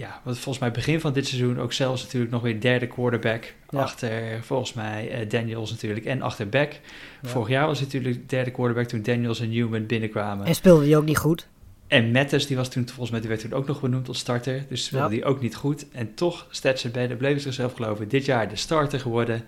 Ja, 0.00 0.20
wat 0.24 0.34
volgens 0.34 0.58
mij 0.58 0.70
begin 0.70 1.00
van 1.00 1.12
dit 1.12 1.26
seizoen 1.26 1.58
ook 1.60 1.72
zelfs 1.72 2.02
natuurlijk 2.02 2.32
nog 2.32 2.42
weer 2.42 2.60
derde 2.60 2.86
quarterback. 2.86 3.54
Ja. 3.70 3.78
Achter 3.80 4.38
volgens 4.42 4.72
mij 4.72 5.10
eh, 5.10 5.28
Daniels 5.28 5.70
natuurlijk 5.70 6.06
en 6.06 6.22
achter 6.22 6.48
Beck. 6.48 6.80
Ja. 7.22 7.28
Vorig 7.28 7.48
jaar 7.48 7.66
was 7.66 7.78
hij 7.78 7.86
natuurlijk 7.86 8.28
derde 8.28 8.50
quarterback 8.50 8.86
toen 8.86 9.02
Daniels 9.02 9.40
en 9.40 9.50
Newman 9.50 9.86
binnenkwamen. 9.86 10.46
En 10.46 10.54
speelde 10.54 10.84
hij 10.86 10.96
ook 10.96 11.04
niet 11.04 11.18
goed. 11.18 11.46
En 11.86 12.10
Mattes, 12.10 12.46
die 12.46 12.56
was 12.56 12.68
toen 12.68 12.86
volgens 12.86 13.10
mij, 13.10 13.20
die 13.20 13.28
werd 13.28 13.40
toen 13.40 13.52
ook 13.52 13.66
nog 13.66 13.80
benoemd 13.80 14.04
tot 14.04 14.16
starter. 14.16 14.64
Dus 14.68 14.84
speelde 14.84 15.04
Ja. 15.04 15.10
die 15.10 15.24
ook 15.24 15.40
niet 15.40 15.54
goed. 15.56 15.86
En 15.92 16.14
toch, 16.14 16.46
Stetson 16.50 16.90
Bennett 16.90 17.18
bleef 17.18 17.42
zichzelf 17.42 17.72
geloven. 17.72 18.08
Dit 18.08 18.24
jaar 18.24 18.48
de 18.48 18.56
starter 18.56 19.00
geworden 19.00 19.44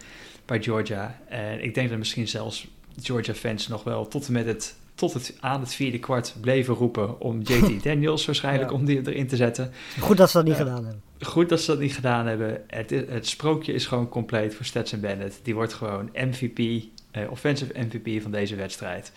bij 0.46 0.62
Georgia. 0.62 1.18
En 1.28 1.62
ik 1.62 1.74
denk 1.74 1.88
dat 1.88 1.98
misschien 1.98 2.28
zelfs 2.28 2.66
Georgia-fans 3.02 3.68
nog 3.68 3.84
wel 3.84 4.08
tot 4.08 4.26
en 4.26 4.32
met 4.32 4.46
het, 4.46 4.76
tot 4.94 5.12
het 5.12 5.36
aan 5.40 5.60
het 5.60 5.74
vierde 5.74 5.98
kwart 5.98 6.34
bleven 6.40 6.74
roepen 6.74 7.20
om 7.20 7.40
JT 7.40 7.82
Daniels 7.84 8.26
waarschijnlijk 8.26 8.70
Ja. 8.70 8.76
om 8.76 8.84
die 8.84 9.00
erin 9.10 9.26
te 9.26 9.36
zetten. 9.36 9.72
Goed 10.00 10.16
dat 10.16 10.30
ze 10.30 10.36
dat 10.36 10.46
niet 10.46 10.56
Ja. 10.56 10.62
gedaan 10.62 10.84
hebben. 10.84 11.02
Goed 11.20 11.48
dat 11.48 11.60
ze 11.60 11.70
dat 11.70 11.80
niet 11.80 11.94
gedaan 11.94 12.26
hebben. 12.26 12.62
Het, 12.66 12.90
het 12.90 13.26
sprookje 13.26 13.72
is 13.72 13.86
gewoon 13.86 14.08
compleet 14.08 14.54
voor 14.54 14.64
Stetson 14.64 15.00
Bennett. 15.00 15.40
Die 15.42 15.54
wordt 15.54 15.72
gewoon 15.72 16.08
MVP, 16.12 16.82
eh, 17.10 17.30
offensive 17.30 17.72
MVP 17.78 18.22
van 18.22 18.30
deze 18.30 18.54
wedstrijd. 18.56 19.12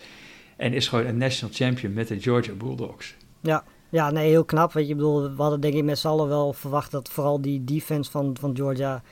En 0.56 0.72
is 0.72 0.88
gewoon 0.88 1.06
een 1.06 1.16
national 1.16 1.54
champion 1.54 1.92
met 1.92 2.08
de 2.08 2.20
Georgia 2.20 2.52
Bulldogs. 2.54 3.14
Ja, 3.90 4.10
nee, 4.10 4.28
heel 4.28 4.44
knap. 4.44 4.72
Weet 4.72 4.88
je, 4.88 4.94
bedoel, 4.94 5.22
we 5.36 5.42
hadden 5.42 5.60
denk 5.60 5.74
ik 5.74 5.84
met 5.84 5.98
z'n 5.98 6.06
allen 6.08 6.28
wel 6.28 6.52
verwacht 6.52 6.90
dat 6.90 7.08
vooral 7.08 7.40
die 7.40 7.64
defense 7.64 8.10
van, 8.10 8.36
van 8.40 8.56
Georgia 8.56 9.02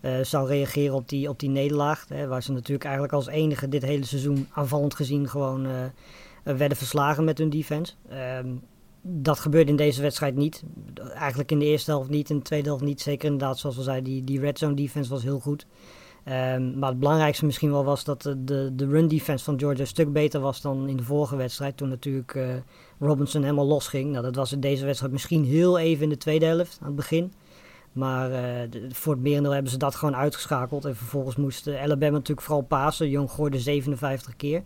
eh, 0.00 0.12
zou 0.22 0.48
reageren 0.48 0.94
op 0.94 1.08
die, 1.08 1.28
op 1.28 1.38
die 1.38 1.48
nederlaag. 1.48 2.04
Hè, 2.08 2.26
waar 2.26 2.42
ze 2.42 2.52
natuurlijk 2.52 2.84
eigenlijk 2.84 3.14
als 3.14 3.26
enige 3.26 3.68
dit 3.68 3.82
hele 3.82 4.04
seizoen 4.04 4.48
aanvallend 4.52 4.94
gezien 4.94 5.28
gewoon 5.28 5.66
eh, 5.66 5.84
eh, 5.84 5.90
werden 6.42 6.76
verslagen 6.76 7.24
met 7.24 7.38
hun 7.38 7.50
defense. 7.50 7.92
Ehm, 8.08 8.54
dat 9.02 9.38
gebeurde 9.38 9.70
in 9.70 9.76
deze 9.76 10.02
wedstrijd 10.02 10.36
niet. 10.36 10.62
Eigenlijk 11.14 11.50
in 11.50 11.58
de 11.58 11.64
eerste 11.64 11.90
helft 11.90 12.10
niet, 12.10 12.30
in 12.30 12.36
de 12.36 12.42
tweede 12.42 12.68
helft 12.68 12.84
niet. 12.84 13.00
Zeker 13.00 13.30
inderdaad, 13.30 13.58
zoals 13.58 13.76
we 13.76 13.82
zeiden, 13.82 14.10
die, 14.10 14.24
die 14.24 14.40
red 14.40 14.58
zone 14.58 14.74
defense 14.74 15.10
was 15.10 15.22
heel 15.22 15.40
goed. 15.40 15.66
Ehm, 16.24 16.78
maar 16.78 16.88
het 16.90 16.98
belangrijkste 16.98 17.44
misschien 17.44 17.70
wel 17.70 17.84
was 17.84 18.04
dat 18.04 18.22
de, 18.22 18.74
de, 18.74 18.86
run 18.86 19.08
defense 19.08 19.44
van 19.44 19.58
Georgia 19.58 19.80
een 19.80 19.86
stuk 19.86 20.12
beter 20.12 20.40
was 20.40 20.60
dan 20.60 20.88
in 20.88 20.96
de 20.96 21.02
vorige 21.02 21.36
wedstrijd. 21.36 21.76
Toen 21.76 21.88
natuurlijk 21.88 22.34
eh, 22.34 22.44
Robinson 22.98 23.42
helemaal 23.42 23.66
losging. 23.66 24.10
Nou, 24.10 24.24
dat 24.24 24.34
was 24.34 24.52
in 24.52 24.60
deze 24.60 24.84
wedstrijd 24.84 25.12
misschien 25.12 25.44
heel 25.44 25.78
even 25.78 26.02
in 26.02 26.08
de 26.08 26.16
tweede 26.16 26.46
helft, 26.46 26.78
aan 26.80 26.86
het 26.86 26.96
begin. 26.96 27.32
Maar 27.92 28.32
eh, 28.32 28.68
voor 28.88 29.12
het 29.12 29.22
merendeel 29.22 29.52
hebben 29.52 29.70
ze 29.72 29.78
dat 29.78 29.94
gewoon 29.94 30.16
uitgeschakeld. 30.16 30.84
En 30.84 30.96
vervolgens 30.96 31.36
moest 31.36 31.66
eh, 31.66 31.82
Alabama 31.82 32.12
natuurlijk 32.12 32.46
vooral 32.46 32.64
pasen. 32.64 33.10
Jong 33.10 33.30
gooide 33.30 33.58
57 33.58 34.36
keer. 34.36 34.62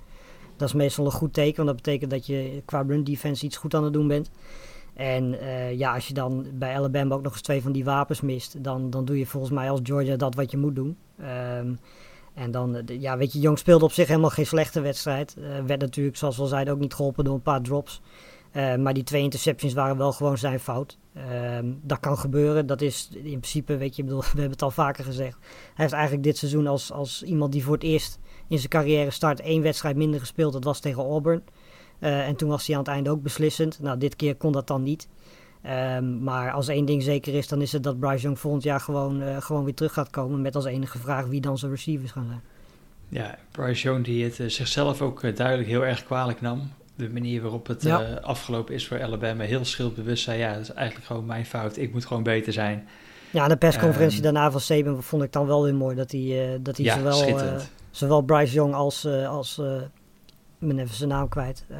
Dat 0.57 0.69
is 0.69 0.75
meestal 0.75 1.05
een 1.05 1.13
goed 1.13 1.33
teken, 1.33 1.57
want 1.57 1.69
dat 1.69 1.77
betekent 1.77 2.11
dat 2.11 2.27
je 2.27 2.63
qua 2.65 2.85
run 2.87 3.05
defense 3.05 3.45
iets 3.45 3.57
goed 3.57 3.75
aan 3.75 3.85
het 3.85 3.93
doen 3.93 4.09
bent. 4.09 4.31
En 4.97 5.41
eh, 5.41 5.79
ja, 5.79 5.95
als 5.95 6.09
je 6.09 6.15
dan 6.15 6.47
bij 6.55 6.77
Alabama 6.77 7.15
ook 7.15 7.23
nog 7.23 7.33
eens 7.33 7.43
twee 7.43 7.63
van 7.63 7.73
die 7.73 7.85
wapens 7.85 8.21
mist, 8.21 8.65
dan, 8.65 8.91
dan 8.91 9.05
doe 9.05 9.19
je 9.19 9.27
volgens 9.27 9.53
mij 9.53 9.71
als 9.71 9.81
Georgia 9.83 10.17
dat 10.17 10.35
wat 10.35 10.51
je 10.51 10.57
moet 10.57 10.75
doen. 10.75 10.97
Ehm, 11.19 11.75
en 12.35 12.51
dan, 12.51 12.77
eh, 12.77 13.01
ja, 13.01 13.17
weet 13.17 13.33
je, 13.33 13.39
Jong 13.41 13.59
speelde 13.59 13.85
op 13.85 13.93
zich 13.93 14.09
helemaal 14.09 14.31
geen 14.31 14.47
slechte 14.47 14.81
wedstrijd. 14.81 15.37
Eh, 15.37 15.65
werd 15.65 15.81
natuurlijk, 15.81 16.17
zoals 16.17 16.37
we 16.37 16.43
al 16.43 16.49
zeiden, 16.49 16.75
ook 16.75 16.81
niet 16.81 16.95
geholpen 16.95 17.25
door 17.25 17.35
een 17.35 17.43
paar 17.43 17.63
drops. 17.63 18.01
Maar 18.79 18.95
die 18.95 19.03
twee 19.03 19.23
interceptions 19.23 19.75
waren 19.75 19.97
wel 19.97 20.13
gewoon 20.13 20.39
zijn 20.39 20.61
fout. 20.61 20.99
Ehm, 21.15 21.73
dat 21.83 22.01
kan 22.01 22.19
gebeuren. 22.19 22.67
Dat 22.67 22.81
is 22.81 23.09
in 23.13 23.23
principe, 23.23 23.77
weet 23.77 23.97
je, 23.97 24.05
bedoel, 24.05 24.21
we 24.21 24.27
hebben 24.27 24.51
het 24.51 24.63
al 24.63 24.71
vaker 24.71 25.05
gezegd. 25.05 25.39
Hij 25.41 25.73
heeft 25.75 25.93
eigenlijk 25.93 26.23
dit 26.23 26.37
seizoen 26.37 26.67
als, 26.67 26.93
als 26.93 27.23
iemand 27.23 27.53
die 27.53 27.65
voor 27.65 27.75
het 27.75 27.83
eerst 27.83 28.19
in 28.49 28.59
zijn 28.59 28.71
carrière 28.71 29.11
start 29.11 29.41
één 29.41 29.63
wedstrijd 29.63 29.97
minder 29.97 30.21
gespeeld. 30.21 30.53
Dat 30.53 30.65
was 30.65 30.81
tegen 30.81 31.03
Auburn. 31.03 31.43
Eh, 31.99 32.29
en 32.29 32.37
toen 32.37 32.49
was 32.49 32.67
hij 32.67 32.77
aan 32.77 32.83
het 32.83 32.91
einde 32.91 33.11
ook 33.11 33.23
beslissend. 33.23 33.81
Nou, 33.81 33.99
dit 33.99 34.17
keer 34.17 34.35
kon 34.35 34.53
dat 34.53 34.67
dan 34.67 34.83
niet. 34.83 35.09
Ehm, 35.63 36.23
maar 36.23 36.53
als 36.53 36.69
één 36.69 36.85
ding 36.85 37.03
zeker 37.03 37.35
is, 37.35 37.49
dan 37.49 37.63
is 37.63 37.73
het 37.73 37.83
dat 37.83 37.99
Bryce 37.99 38.23
Young 38.23 38.39
volgend 38.39 38.63
jaar 38.63 38.81
gewoon, 38.81 39.23
eh, 39.23 39.37
gewoon 39.41 39.65
weer 39.65 39.75
terug 39.75 39.93
gaat 39.93 40.11
komen. 40.11 40.43
Met 40.43 40.55
als 40.55 40.65
enige 40.65 40.99
vraag 40.99 41.27
wie 41.27 41.41
dan 41.41 41.59
zijn 41.59 41.71
receivers 41.71 42.13
gaan 42.13 42.27
zijn. 42.27 42.43
Ja, 43.09 43.39
Bryce 43.51 43.83
Young 43.83 44.05
die 44.05 44.25
het 44.25 44.41
eh, 44.41 44.49
zichzelf 44.49 45.03
ook 45.03 45.37
duidelijk 45.37 45.69
heel 45.69 45.85
erg 45.85 46.05
kwalijk 46.05 46.41
nam. 46.41 46.71
de 46.97 47.11
manier 47.11 47.43
waarop 47.43 47.67
het 47.67 47.83
ja. 47.83 48.21
afgelopen 48.23 48.75
is 48.75 48.87
voor 48.87 49.03
Alabama 49.03 49.45
heel 49.45 49.65
schuldbewust 49.65 50.25
zei, 50.25 50.39
ja, 50.39 50.53
dat 50.53 50.63
is 50.63 50.73
eigenlijk 50.73 51.07
gewoon 51.07 51.27
mijn 51.27 51.47
fout. 51.47 51.77
Ik 51.77 51.93
moet 51.93 52.05
gewoon 52.05 52.23
beter 52.23 52.53
zijn. 52.53 52.89
Ja, 53.37 53.49
de 53.49 53.57
persconferentie 53.57 54.17
um, 54.17 54.23
daarna 54.23 54.51
van 54.51 54.61
Saban 54.61 55.03
vond 55.03 55.23
ik 55.23 55.33
dan 55.33 55.47
wel 55.47 55.63
weer 55.63 55.75
mooi. 55.75 55.97
Dat 55.97 56.11
hij, 56.11 56.59
dat 56.63 56.77
hij 56.77 56.87
ja, 56.87 56.97
zowel, 56.97 57.61
zowel 57.91 58.23
Bryce 58.23 58.55
Young 58.55 58.75
als, 58.75 59.07
als 59.29 59.61
ik 60.61 60.69
ben 60.69 60.79
even 60.79 60.95
zijn 60.95 61.09
naam 61.09 61.29
kwijt. 61.29 61.65
Uh, 61.71 61.77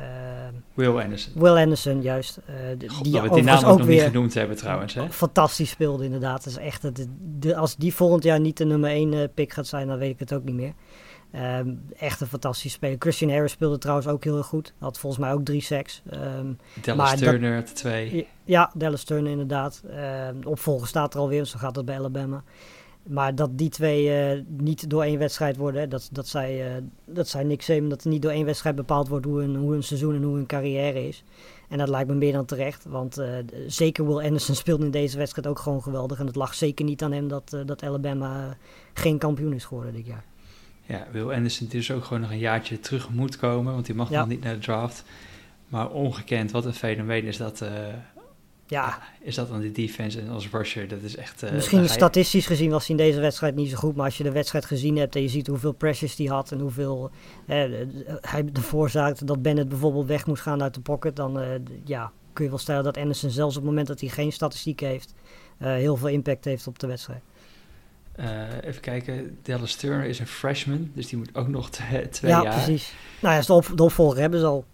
Will 0.75 0.99
Anderson. 1.01 1.33
Will 1.35 1.57
Anderson, 1.57 2.03
juist. 2.03 2.39
Uh, 2.49 2.89
God, 2.89 3.05
die 3.05 3.13
dat 3.13 3.23
we 3.23 3.35
die 3.35 3.43
naam 3.43 3.65
ook, 3.65 3.79
nog 3.79 3.87
niet 3.87 4.01
genoemd 4.01 4.35
hebben 4.35 4.57
trouwens. 4.57 4.95
Hè? 4.95 5.11
Fantastisch 5.11 5.71
speelde 5.71 6.05
inderdaad. 6.05 6.45
Dat 6.45 6.53
is 6.53 6.59
echt, 6.59 6.83
de, 6.83 7.07
de, 7.39 7.57
als 7.57 7.77
die 7.77 7.95
volgend 7.95 8.23
jaar 8.23 8.41
niet 8.41 8.57
de 8.57 8.65
nummer 8.65 8.91
1 8.91 9.13
uh, 9.13 9.21
pick 9.35 9.53
gaat 9.53 9.67
zijn, 9.67 9.87
dan 9.87 9.99
weet 9.99 10.11
ik 10.11 10.19
het 10.19 10.33
ook 10.33 10.45
niet 10.45 10.55
meer. 10.55 10.73
Um, 11.37 11.83
echt 11.97 12.21
een 12.21 12.27
fantastisch 12.27 12.73
speler. 12.73 12.97
Christian 12.99 13.31
Harris 13.31 13.53
speelde 13.53 13.79
trouwens 13.79 14.09
ook 14.09 14.25
heel 14.25 14.37
erg 14.37 14.47
goed. 14.47 14.73
Had 14.79 14.99
volgens 14.99 15.23
mij 15.23 15.33
ook 15.33 15.45
drie 15.45 15.63
sacks. 15.63 16.03
Um, 16.13 16.59
Dallas 16.83 17.17
Turner 17.17 17.55
had 17.55 17.75
twee. 17.75 18.29
Ja, 18.45 18.71
Dallas 18.75 19.05
Turner 19.05 19.31
inderdaad. 19.31 19.83
Uh, 19.91 20.29
opvolger 20.45 20.87
staat 20.87 21.15
er 21.15 21.21
alweer, 21.21 21.45
zo 21.45 21.59
gaat 21.59 21.77
het 21.77 21.85
bij 21.85 21.99
Alabama. 21.99 22.43
Maar 23.03 23.35
dat 23.35 23.59
die 23.59 23.69
twee 23.69 24.35
uh, 24.35 24.43
niet 24.47 24.91
door 24.91 25.03
één 25.03 25.19
wedstrijd 25.19 25.57
worden, 25.57 25.89
dat, 25.89 26.09
dat, 26.13 26.29
zei, 26.29 26.69
uh, 26.69 26.83
dat 27.05 27.29
zei 27.29 27.45
Nick 27.45 27.63
Saban, 27.63 27.89
dat 27.89 28.05
er 28.05 28.11
niet 28.11 28.23
door 28.23 28.31
één 28.31 28.45
wedstrijd 28.45 28.77
bepaald 28.77 29.09
wordt 29.09 29.25
hoe 29.27 29.41
hun, 29.41 29.57
hoe 29.57 29.73
hun 29.73 29.83
seizoen 29.83 30.15
en 30.15 30.23
hoe 30.23 30.35
hun 30.35 30.47
carrière 30.47 31.09
is. 31.09 31.25
En 31.69 31.79
dat 31.79 31.89
lijkt 31.89 32.09
me 32.09 32.15
meer 32.15 32.33
dan 32.33 32.45
terecht, 32.45 32.85
want 32.85 33.19
uh, 33.19 33.27
zeker 33.67 34.07
Will 34.07 34.25
Anderson 34.25 34.55
speelde 34.65 34.85
in 34.85 34.91
deze 34.91 35.19
wedstrijd 35.19 35.47
ook 35.47 35.59
gewoon 35.59 35.83
geweldig. 35.83 36.19
En 36.19 36.27
het 36.27 36.37
lag 36.37 36.55
zeker 36.55 36.85
niet 36.85 37.03
aan 37.03 37.13
hem 37.13 37.29
dat, 37.29 37.57
dat 37.67 37.83
Alabama 37.83 38.57
geen 38.93 39.19
kampioen 39.19 39.53
is 39.53 39.65
geworden 39.65 39.93
dit 39.93 40.07
jaar. 40.07 40.25
Ja, 40.87 41.07
Will 41.13 41.33
Anderson 41.33 41.67
dus 41.69 41.91
ook 41.91 42.05
gewoon 42.05 42.21
nog 42.21 42.31
een 42.31 42.39
jaartje 42.39 42.81
terug 42.81 43.09
moet 43.11 43.37
komen, 43.37 43.73
want 43.73 43.87
hij 43.87 43.97
mag 43.97 44.11
ja. 44.11 44.19
nog 44.19 44.29
niet 44.29 44.43
naar 44.43 44.55
de 44.55 44.61
draft. 44.61 45.05
Maar 45.69 45.91
ongekend, 45.91 46.51
wat 46.51 46.65
een 46.65 46.75
fenomeen 46.75 47.25
is 47.25 47.37
dat 47.37 47.63
ja. 48.67 48.99
Is 49.21 49.35
dat 49.35 49.49
dan 49.49 49.61
die 49.61 49.73
defense 49.73 50.21
en 50.21 50.29
als 50.29 50.51
rusher? 50.51 50.89
Dat 50.89 51.03
is 51.03 51.17
echt... 51.17 51.43
Uh, 51.43 51.53
Misschien 51.53 51.89
statistisch 51.89 52.47
gezien 52.47 52.71
was 52.71 52.87
hij 52.87 52.97
in 52.97 53.05
deze 53.05 53.21
wedstrijd 53.21 53.55
niet 53.55 53.71
zo 53.71 53.77
goed. 53.77 53.97
Maar 53.97 54.05
als 54.05 54.17
je 54.17 54.23
de 54.23 54.33
wedstrijd 54.33 54.65
gezien 54.65 54.97
hebt 54.97 55.15
en 55.15 55.23
je 55.23 55.29
ziet 55.29 55.47
hoeveel 55.47 55.73
pressures 55.73 56.17
hij 56.17 56.27
had... 56.27 56.53
en 56.53 56.61
hoeveel 56.61 57.11
uh, 57.47 57.65
hij 58.21 58.45
ervoor 58.53 58.91
zorgde 58.91 59.25
dat 59.25 59.43
Bennett 59.43 59.69
bijvoorbeeld 59.69 60.07
weg 60.07 60.27
moest 60.27 60.43
gaan 60.43 60.63
uit 60.63 60.75
de 60.75 60.81
pocket... 60.81 61.17
dan 61.17 61.41
ja, 61.85 62.13
kun 62.33 62.45
je 62.45 62.51
wel 62.51 62.59
stellen 62.59 62.85
dat 62.85 62.97
Anderson 62.97 63.31
zelfs 63.31 63.57
op 63.57 63.63
het 63.63 63.71
moment 63.71 63.89
dat 63.89 64.01
hij 64.01 64.09
geen 64.09 64.33
statistiek 64.33 64.81
heeft... 64.81 65.15
heel 65.59 65.97
veel 65.97 66.09
impact 66.09 66.45
heeft 66.45 66.67
op 66.67 66.79
de 66.79 66.87
wedstrijd. 66.87 67.23
Even 68.65 68.81
kijken, 68.81 69.39
Dallas 69.43 69.75
Turner 69.75 70.05
is 70.05 70.19
een 70.19 70.27
freshman, 70.27 70.91
dus 70.95 71.09
die 71.09 71.19
moet 71.19 71.35
ook 71.35 71.49
nog 71.49 71.71
twee 71.71 72.09
ja, 72.21 72.29
jaar. 72.29 72.43
Ja, 72.43 72.51
precies. 72.51 72.95
Nou 73.21 73.35
ja, 73.35 73.41
de, 73.41 73.53
op, 73.53 73.73
de 73.75 73.83
opvolger 73.83 74.21
hebben 74.21 74.41
ze 74.41 74.47
al. 74.47 74.65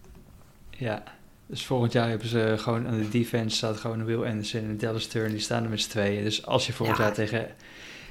Ja, 0.71 1.03
dus 1.47 1.67
volgend 1.67 1.93
jaar 1.93 2.09
hebben 2.09 2.29
ze 2.29 2.55
gewoon 2.59 2.87
aan 2.87 2.99
de 2.99 3.09
defense 3.09 3.57
staat 3.57 3.77
gewoon 3.77 4.05
Will 4.05 4.25
Anderson 4.25 4.61
en 4.61 4.79
Dallas 4.79 5.07
Turner. 5.07 5.31
Die 5.31 5.41
staan 5.41 5.65
er 5.65 5.71
met 5.71 5.81
z'n 5.81 5.91
tweeën. 5.91 6.25
Dus 6.25 6.47
als 6.47 6.67
je 6.67 6.73
volgend 6.73 6.99
jaar 6.99 7.13
tegen 7.13 7.47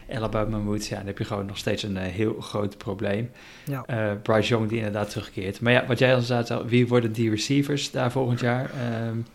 Alabama 0.10 0.58
moet, 0.58 0.88
ja, 0.88 0.98
dan 0.98 1.06
heb 1.06 1.18
je 1.18 1.24
gewoon 1.24 1.46
nog 1.46 1.58
steeds 1.58 1.84
een 1.84 1.96
uh, 1.96 2.02
heel 2.02 2.42
groot 2.42 2.78
probleem. 2.78 3.32
Ja. 3.66 3.84
Uh, 3.90 4.22
Bryce 4.22 4.50
Young 4.50 4.70
die 4.70 4.78
inderdaad 4.78 5.10
terugkeert. 5.10 5.62
Maar 5.62 5.74
ja, 5.74 5.86
wat 5.86 6.00
jij 6.00 6.16
al 6.16 6.22
zei, 6.22 6.64
wie 6.66 6.88
worden 6.88 7.12
die 7.12 7.30
receivers 7.30 7.92
daar 7.92 8.12
volgend 8.12 8.40
jaar? 8.40 8.72
Um, 9.08 9.26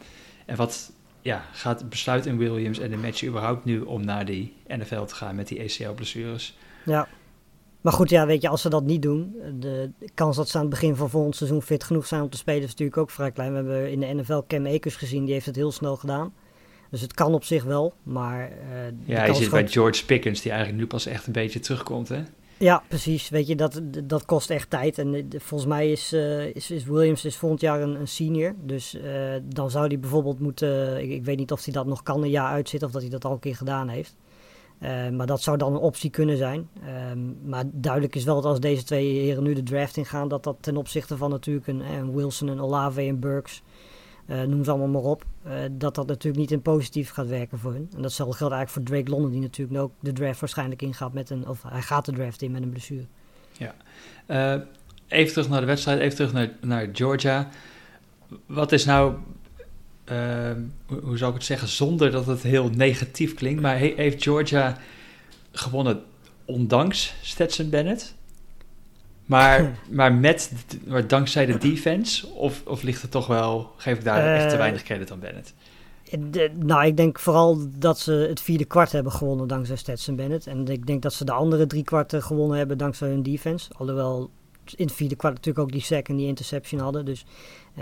en 0.47 0.57
wat 0.57 0.93
ja, 1.26 1.45
gaat 1.52 1.88
besluit 1.88 2.26
in 2.26 2.38
Williams 2.38 2.78
en 2.78 2.90
de 2.90 2.97
match 2.97 3.25
überhaupt 3.25 3.64
nu 3.64 3.80
om 3.80 4.04
naar 4.04 4.25
die 4.25 4.54
NFL 4.66 5.02
te 5.02 5.14
gaan 5.14 5.37
met 5.37 5.49
die 5.49 5.61
ACL-blessures? 5.61 6.56
Ja, 6.85 7.09
maar 7.80 7.92
goed, 7.92 8.11
ja, 8.11 8.26
weet 8.26 8.42
je, 8.42 8.49
als 8.49 8.62
ze 8.62 8.68
dat 8.68 8.85
niet 8.85 9.02
doen, 9.02 9.37
de 9.59 9.90
kans 10.14 10.37
dat 10.37 10.49
ze 10.49 10.56
aan 10.56 10.62
het 10.62 10.71
begin 10.71 10.97
van 10.97 11.11
volgend 11.11 11.37
seizoen 11.37 11.62
fit 11.62 11.85
genoeg 11.85 12.06
zijn 12.06 12.23
om 12.23 12.30
te 12.30 12.37
spelen 12.37 12.62
is 12.62 12.68
natuurlijk 12.68 12.97
ook 12.97 13.11
vrij 13.11 13.30
klein. 13.30 13.50
We 13.50 13.56
hebben 13.56 13.90
in 13.90 14.00
de 14.00 14.06
NFL 14.06 14.42
Cam 14.49 14.66
Akers 14.66 14.97
gezien, 14.97 15.25
die 15.25 15.33
heeft 15.33 15.47
het 15.47 15.56
heel 15.56 15.73
snel 15.73 15.97
gedaan. 15.97 16.35
Dus 16.90 17.00
het 17.00 17.14
kan 17.14 17.35
op 17.35 17.45
zich 17.45 17.64
wel, 17.64 17.95
maar... 18.02 18.50
Uh, 18.50 18.56
ja, 19.04 19.25
je 19.25 19.35
zit 19.35 19.50
bij 19.50 19.68
George 19.68 20.04
Pickens, 20.04 20.40
die 20.40 20.50
eigenlijk 20.50 20.80
nu 20.80 20.87
pas 20.87 21.06
echt 21.06 21.26
een 21.26 21.33
beetje 21.33 21.61
terugkomt, 21.61 22.09
hè? 22.09 22.23
Ja, 22.58 22.82
precies. 22.88 23.28
Weet 23.28 23.46
je, 23.46 23.56
dat, 23.56 23.80
dat 24.04 24.25
kost 24.25 24.50
echt 24.50 24.70
tijd. 24.70 24.98
En 24.98 25.28
volgens 25.36 25.68
mij 25.70 25.90
is, 25.90 26.12
uh, 26.12 26.44
is, 26.54 26.70
is, 26.70 26.84
Williams 26.84 27.25
is 27.25 27.36
volgend 27.36 27.60
jaar 27.60 27.80
een, 27.80 28.00
een 28.00 28.08
senior. 28.08 28.54
Dus 28.62 28.94
uh, 28.94 29.34
dan 29.44 29.70
zou 29.70 29.86
hij 29.86 29.98
bijvoorbeeld 29.98 30.40
moeten... 30.40 31.02
Ik, 31.02 31.10
ik, 31.10 31.25
weet 31.25 31.38
niet 31.38 31.52
of 31.52 31.64
hij 31.64 31.72
dat 31.72 31.86
nog 31.86 32.02
kan 32.02 32.22
een 32.22 32.30
jaar 32.30 32.50
uitzitten 32.50 32.88
of 32.88 32.94
dat 32.94 33.02
hij 33.02 33.10
dat 33.10 33.25
al 33.25 33.32
een 33.32 33.38
keer 33.38 33.56
gedaan 33.56 33.88
heeft. 33.88 34.16
Uh, 34.80 35.08
maar 35.08 35.26
dat 35.26 35.42
zou 35.42 35.56
dan 35.56 35.72
een 35.72 35.80
optie 35.80 36.10
kunnen 36.10 36.36
zijn. 36.36 36.68
Um, 37.10 37.38
maar 37.44 37.64
duidelijk 37.72 38.14
is 38.14 38.25
wel 38.25 38.34
dat 38.34 38.44
als 38.44 38.60
deze 38.60 38.84
twee 38.84 39.20
heren 39.20 39.42
nu 39.42 39.54
de 39.54 39.62
draft 39.62 39.96
ingaan, 39.96 40.28
dat 40.28 40.44
dat 40.44 40.56
ten 40.60 40.76
opzichte 40.76 41.16
van 41.16 41.30
natuurlijk 41.30 41.66
een, 41.66 41.80
een 41.80 42.14
Wilson, 42.14 42.48
een 42.48 42.60
Olave 42.60 43.00
en 43.00 43.20
Burks, 43.20 43.62
noem 44.26 44.64
ze 44.64 44.71
allemaal 44.71 44.88
maar 44.88 45.11
op, 45.11 45.25
uh, 45.47 45.52
dat 45.73 45.95
dat 45.95 46.06
natuurlijk 46.06 46.37
niet 46.37 46.50
in 46.50 46.62
positief 46.62 47.11
gaat 47.11 47.26
werken 47.26 47.59
voor 47.59 47.73
hun. 47.73 47.90
En 47.97 48.02
datzelfde 48.02 48.37
geldt 48.37 48.54
eigenlijk 48.54 48.87
voor 48.87 48.97
Drake 48.97 49.11
London, 49.11 49.30
die 49.30 49.40
natuurlijk 49.40 49.80
ook 49.80 49.92
de 50.00 50.12
draft 50.12 50.40
waarschijnlijk 50.40 50.83
ingaat 50.83 51.12
met 51.12 51.30
een, 51.30 51.49
of 51.49 51.62
hij 51.68 51.83
gaat 51.83 52.04
de 52.04 52.12
draft 52.12 52.42
in 52.42 52.50
met 52.50 52.62
een 52.62 52.71
blessure. 52.71 53.04
Ja. 53.59 53.75
even 55.09 55.33
terug 55.33 55.49
naar 55.49 55.61
de 55.61 55.66
wedstrijd, 55.66 56.00
even 56.00 56.16
terug 56.16 56.33
naar, 56.33 56.50
naar 56.61 56.88
Georgia. 56.92 57.49
Wat 58.47 58.73
is 58.73 58.85
nou 58.85 59.14
hoe 60.87 61.16
zou 61.16 61.30
ik 61.30 61.37
het 61.37 61.47
zeggen, 61.47 61.68
zonder 61.68 62.11
dat 62.11 62.26
het 62.26 62.42
heel 62.42 62.68
negatief 62.68 63.35
klinkt, 63.35 63.62
maar 63.62 63.76
heeft 63.76 64.23
Georgia 64.23 64.78
gewonnen 65.52 66.02
ondanks 66.45 67.14
Stetson 67.23 67.71
Bennett? 67.71 68.15
Maar, 69.26 69.78
maar, 69.90 70.14
met, 70.14 70.52
maar 70.87 71.06
dankzij 71.06 71.47
de 71.47 71.59
defense? 71.59 72.26
Of, 72.26 72.62
of 72.66 72.83
ligt 72.83 73.02
het 73.02 73.11
toch 73.11 73.26
wel, 73.26 73.73
geef 73.76 73.97
ik 73.97 74.04
daar 74.04 74.35
echt 74.35 74.47
te 74.49 74.52
eh, 74.54 74.61
weinig 74.61 74.83
credit 74.83 75.11
aan 75.11 75.21
Bennett? 75.21 75.54
De, 76.30 76.50
nou, 76.54 76.87
ik 76.87 76.97
denk 76.97 77.18
vooral 77.18 77.59
dat 77.78 77.99
ze 77.99 78.12
het 78.12 78.40
vierde 78.40 78.64
kwart 78.64 78.92
hebben 78.92 79.12
gewonnen 79.12 79.49
dankzij 79.49 79.76
Stetson 79.76 80.16
Bennett. 80.16 80.47
En 80.47 80.68
ik 80.68 80.87
denk 80.87 81.02
dat 81.02 81.12
ze 81.12 81.25
de 81.25 81.33
andere 81.33 81.66
drie 81.66 81.85
kwarten 81.85 82.23
gewonnen 82.23 82.59
hebben 82.59 82.78
dankzij 82.78 83.09
hun 83.09 83.23
defense. 83.23 83.71
Alhoewel 83.76 84.30
in 84.75 84.87
het 84.87 84.95
vierde 84.95 85.16
kwart 85.16 85.35
natuurlijk 85.35 85.64
ook 85.64 85.73
die 85.73 85.83
sack 85.83 86.09
en 86.09 86.16
die 86.16 86.26
interception 86.26 86.80
hadden. 86.80 87.04
Dus 87.04 87.25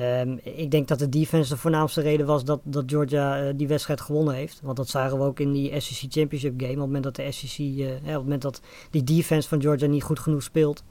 um, 0.00 0.40
ik 0.42 0.70
denk 0.70 0.88
dat 0.88 0.98
de 0.98 1.08
defense 1.08 1.48
de 1.48 1.56
voornaamste 1.56 2.00
reden 2.00 2.26
was 2.26 2.44
dat, 2.44 2.60
dat 2.62 2.84
Georgia 2.86 3.42
uh, 3.42 3.52
die 3.56 3.68
wedstrijd 3.68 4.00
gewonnen 4.00 4.34
heeft. 4.34 4.60
Want 4.62 4.76
dat 4.76 4.88
zagen 4.88 5.18
we 5.18 5.24
ook 5.24 5.40
in 5.40 5.52
die 5.52 5.80
SEC 5.80 6.12
Championship 6.12 6.54
game. 6.56 6.72
Op 6.72 6.78
het 6.78 6.86
moment 6.86 7.04
dat 7.04 7.16
de 7.16 7.32
SEC, 7.32 7.58
uh, 7.58 7.90
eh, 7.90 7.96
op 7.96 8.02
het 8.02 8.12
moment 8.14 8.42
dat 8.42 8.60
die 8.90 9.04
defense 9.04 9.48
van 9.48 9.60
Georgia 9.60 9.86
niet 9.86 10.02
goed 10.02 10.18
genoeg 10.18 10.42
speelt, 10.42 10.82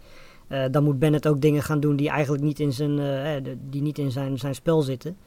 uh, 0.53 0.65
dan 0.71 0.83
moet 0.83 0.99
Bennett 0.99 1.27
ook 1.27 1.41
dingen 1.41 1.63
gaan 1.63 1.79
doen 1.79 1.95
die 1.95 2.09
eigenlijk 2.09 2.43
niet 2.43 2.59
in 2.59 2.73
zijn, 2.73 2.99
die 3.69 3.81
niet 3.81 3.97
in 3.97 4.11
zijn, 4.11 4.37
zijn 4.37 4.55
spel 4.55 4.81
zitten. 4.81 5.17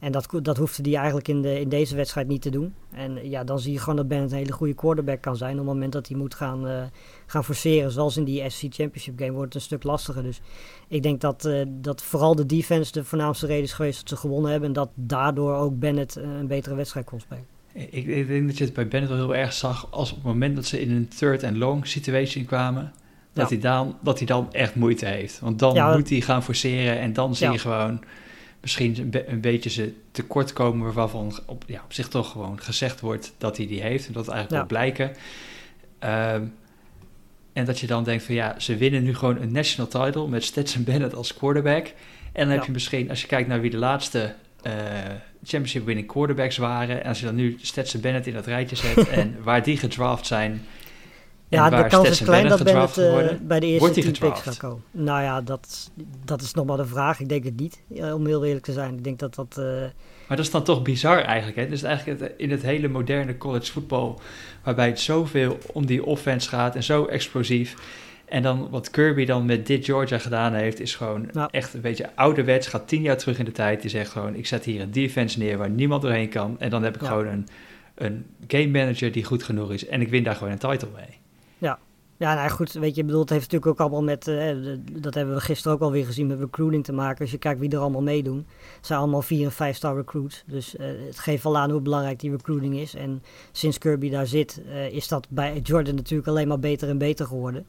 En 0.00 0.12
dat, 0.12 0.28
dat 0.42 0.56
hoefde 0.56 0.82
hij 0.82 0.98
eigenlijk 0.98 1.28
in, 1.28 1.42
de, 1.42 1.60
in 1.60 1.68
deze 1.68 1.96
wedstrijd 1.96 2.28
niet 2.28 2.42
te 2.42 2.50
doen. 2.50 2.74
En 2.92 3.30
ja, 3.30 3.44
dan 3.44 3.58
zie 3.58 3.72
je 3.72 3.78
gewoon 3.78 3.96
dat 3.96 4.08
Bennett 4.08 4.32
een 4.32 4.38
hele 4.38 4.52
goede 4.52 4.74
quarterback 4.74 5.20
kan 5.20 5.36
zijn. 5.36 5.52
Op 5.52 5.58
het 5.58 5.66
moment 5.66 5.92
dat 5.92 6.08
hij 6.08 6.16
moet 6.16 6.34
gaan, 6.34 6.90
gaan 7.26 7.44
forceren, 7.44 7.90
zoals 7.90 8.16
in 8.16 8.24
die 8.24 8.50
SC 8.50 8.60
Championship 8.60 9.18
game, 9.18 9.32
wordt 9.32 9.44
het 9.44 9.54
een 9.54 9.68
stuk 9.68 9.82
lastiger. 9.82 10.22
Dus 10.22 10.40
ik 10.88 11.02
denk 11.02 11.20
dat, 11.20 11.48
dat 11.68 12.02
vooral 12.02 12.34
de 12.34 12.46
defense 12.46 12.92
de 12.92 13.04
voornaamste 13.04 13.46
reden 13.46 13.64
is 13.64 13.72
geweest 13.72 13.98
dat 14.00 14.08
ze 14.08 14.16
gewonnen 14.16 14.50
hebben. 14.50 14.68
En 14.68 14.74
dat 14.74 14.90
daardoor 14.94 15.54
ook 15.54 15.78
Bennett 15.78 16.16
een 16.16 16.46
betere 16.46 16.74
wedstrijd 16.74 17.06
kon 17.06 17.20
spelen. 17.20 17.46
Ik, 17.74 18.06
ik, 18.06 18.26
denk 18.26 18.46
dat 18.46 18.58
je 18.58 18.64
het 18.64 18.74
bij 18.74 18.88
Bennett 18.88 19.12
wel 19.12 19.22
heel 19.22 19.34
erg 19.36 19.52
zag 19.52 19.86
als 19.90 20.10
op 20.10 20.16
het 20.16 20.26
moment 20.26 20.56
dat 20.56 20.64
ze 20.64 20.80
in 20.80 20.90
een 20.90 21.08
third 21.08 21.44
and 21.44 21.56
long 21.56 21.86
situation 21.86 22.44
kwamen. 22.44 22.92
Dat, 23.34 23.50
hij 23.50 23.58
dan, 23.58 23.98
dat 24.00 24.18
hij 24.18 24.26
dan 24.26 24.52
echt 24.52 24.74
moeite 24.74 25.06
heeft. 25.06 25.40
Want 25.40 25.58
dan 25.58 25.94
moet 25.96 26.10
hij 26.10 26.20
gaan 26.20 26.42
forceren 26.42 26.98
en 26.98 27.12
dan 27.12 27.34
zie 27.34 27.50
je 27.50 27.58
gewoon 27.58 28.04
misschien 28.60 28.98
een, 28.98 29.10
be 29.10 29.28
een 29.28 29.40
beetje 29.40 29.70
ze 29.70 29.94
tekort 30.10 30.52
komen 30.52 30.92
waarvan 30.92 31.38
op, 31.46 31.64
ja, 31.66 31.80
op 31.84 31.92
zich 31.92 32.08
toch 32.08 32.30
gewoon 32.30 32.60
gezegd 32.60 33.00
wordt 33.00 33.34
dat 33.38 33.56
hij 33.56 33.66
die 33.66 33.80
heeft 33.80 34.06
en 34.06 34.12
dat 34.12 34.28
eigenlijk 34.28 34.50
ja. 34.50 34.56
wel 34.56 34.66
blijken. 34.66 35.16
Um, 36.34 36.52
en 37.54 37.64
dat 37.64 37.80
je 37.80 37.86
dan 37.86 38.04
denkt 38.04 38.24
van 38.24 38.34
ja, 38.34 38.54
ze 38.58 38.76
winnen 38.76 39.02
nu 39.02 39.14
gewoon 39.14 39.40
een 39.40 39.52
national 39.52 39.90
title 39.90 40.28
met 40.28 40.44
Stetson 40.44 40.84
Bennett 40.84 41.14
als 41.14 41.34
quarterback. 41.34 41.86
En 42.32 42.42
dan 42.42 42.48
ja. 42.48 42.54
heb 42.54 42.64
je 42.64 42.72
misschien, 42.72 43.10
als 43.10 43.20
je 43.20 43.26
kijkt 43.26 43.48
naar 43.48 43.60
wie 43.60 43.70
de 43.70 43.76
laatste 43.76 44.34
uh, 44.66 44.72
championship 45.44 45.84
winning 45.84 46.06
quarterbacks 46.06 46.56
waren, 46.56 47.02
en 47.02 47.08
als 47.08 47.20
je 47.20 47.26
dan 47.26 47.34
nu 47.34 47.58
Stetson 47.62 48.00
Bennett 48.00 48.26
in 48.26 48.32
dat 48.32 48.46
rijtje 48.46 48.76
zet 48.76 49.08
en 49.20 49.36
waar 49.42 49.62
die 49.62 49.76
gedraft 49.76 50.26
zijn, 50.26 50.62
ja, 51.54 51.70
de 51.82 51.88
kans 51.88 52.08
is 52.08 52.22
klein 52.22 52.48
dat 52.48 52.62
Bennett 52.64 52.98
uh, 52.98 53.26
bij 53.42 53.60
de 53.60 53.66
eerste 53.66 54.00
team 54.00 54.12
picks 54.12 54.40
gaat 54.40 54.56
komen. 54.56 54.82
Nou 54.90 55.22
ja, 55.22 55.40
dat, 55.40 55.90
dat 56.24 56.42
is 56.42 56.54
nog 56.54 56.66
maar 56.66 56.76
de 56.76 56.86
vraag. 56.86 57.20
Ik 57.20 57.28
denk 57.28 57.44
het 57.44 57.60
niet, 57.60 57.80
om 58.14 58.26
heel 58.26 58.44
eerlijk 58.44 58.64
te 58.64 58.72
zijn. 58.72 58.94
Ik 58.96 59.04
denk 59.04 59.18
dat 59.18 59.34
dat... 59.34 59.56
Uh... 59.58 59.64
Maar 60.28 60.36
dat 60.36 60.46
is 60.46 60.52
dan 60.52 60.62
toch 60.62 60.82
bizar 60.82 61.18
eigenlijk, 61.18 61.56
hè? 61.56 61.68
Dus 61.68 61.82
eigenlijk 61.82 62.34
in 62.36 62.50
het 62.50 62.62
hele 62.62 62.88
moderne 62.88 63.36
college 63.36 63.72
voetbal... 63.72 64.20
waarbij 64.62 64.86
het 64.86 65.00
zoveel 65.00 65.58
om 65.72 65.86
die 65.86 66.04
offense 66.04 66.48
gaat 66.48 66.74
en 66.74 66.82
zo 66.82 67.04
explosief... 67.04 67.74
En 68.24 68.42
dan 68.42 68.68
wat 68.70 68.90
Kirby 68.90 69.24
dan 69.24 69.44
met 69.44 69.66
dit 69.66 69.84
Georgia 69.84 70.18
gedaan 70.18 70.54
heeft, 70.54 70.80
is 70.80 70.94
gewoon 70.94 71.30
echt 71.50 71.74
een 71.74 71.80
beetje 71.80 72.10
ouderwets. 72.14 72.66
Gaat 72.66 72.88
tien 72.88 73.02
jaar 73.02 73.16
terug 73.16 73.38
in 73.38 73.44
de 73.44 73.52
tijd. 73.52 73.80
Die 73.80 73.90
zegt 73.90 74.10
gewoon: 74.10 74.34
Ik 74.34 74.46
zet 74.46 74.64
hier 74.64 74.80
een 74.80 74.90
defense 74.90 75.38
neer 75.38 75.58
waar 75.58 75.70
niemand 75.70 76.02
doorheen 76.02 76.28
kan. 76.28 76.56
En 76.58 76.70
dan 76.70 76.82
heb 76.82 76.94
ik 76.94 77.00
ja. 77.00 77.08
gewoon 77.08 77.26
een, 77.26 77.46
een 77.94 78.26
game 78.46 78.66
manager 78.66 79.12
die 79.12 79.24
goed 79.24 79.42
genoeg 79.42 79.72
is. 79.72 79.86
En 79.86 80.00
ik 80.00 80.08
win 80.08 80.22
daar 80.22 80.34
gewoon 80.34 80.52
een 80.52 80.58
title 80.58 80.88
mee. 80.94 81.18
Ja, 81.58 81.78
Ja, 82.16 82.34
nou 82.34 82.50
goed, 82.50 82.72
weet 82.72 82.94
je, 82.94 83.04
bedoel, 83.04 83.20
het 83.20 83.30
heeft 83.30 83.42
natuurlijk 83.42 83.70
ook 83.70 83.80
allemaal 83.80 84.02
met, 84.02 84.28
uh, 84.28 84.76
dat 84.92 85.14
hebben 85.14 85.34
we 85.34 85.40
gisteren 85.40 85.76
ook 85.76 85.82
alweer 85.82 86.06
gezien, 86.06 86.26
met 86.26 86.38
recruiting 86.38 86.84
te 86.84 86.92
maken. 86.92 87.20
Als 87.20 87.30
je 87.30 87.38
kijkt 87.38 87.60
wie 87.60 87.70
er 87.70 87.78
allemaal 87.78 88.02
meedoen, 88.02 88.46
het 88.76 88.86
zijn 88.86 88.98
allemaal 88.98 89.22
vier 89.22 89.44
en 89.44 89.52
vijf 89.52 89.76
star 89.76 89.96
recruits. 89.96 90.44
Dus 90.46 90.74
uh, 90.74 90.86
het 91.06 91.18
geeft 91.18 91.44
al 91.44 91.56
aan 91.56 91.70
hoe 91.70 91.80
belangrijk 91.80 92.20
die 92.20 92.30
recruiting 92.30 92.76
is. 92.76 92.94
En 92.94 93.22
sinds 93.52 93.78
Kirby 93.78 94.10
daar 94.10 94.26
zit, 94.26 94.62
uh, 94.66 94.90
is 94.90 95.08
dat 95.08 95.26
bij 95.30 95.60
Jordan 95.62 95.94
natuurlijk 95.94 96.28
alleen 96.28 96.48
maar 96.48 96.58
beter 96.58 96.88
en 96.88 96.98
beter 96.98 97.26
geworden. 97.26 97.66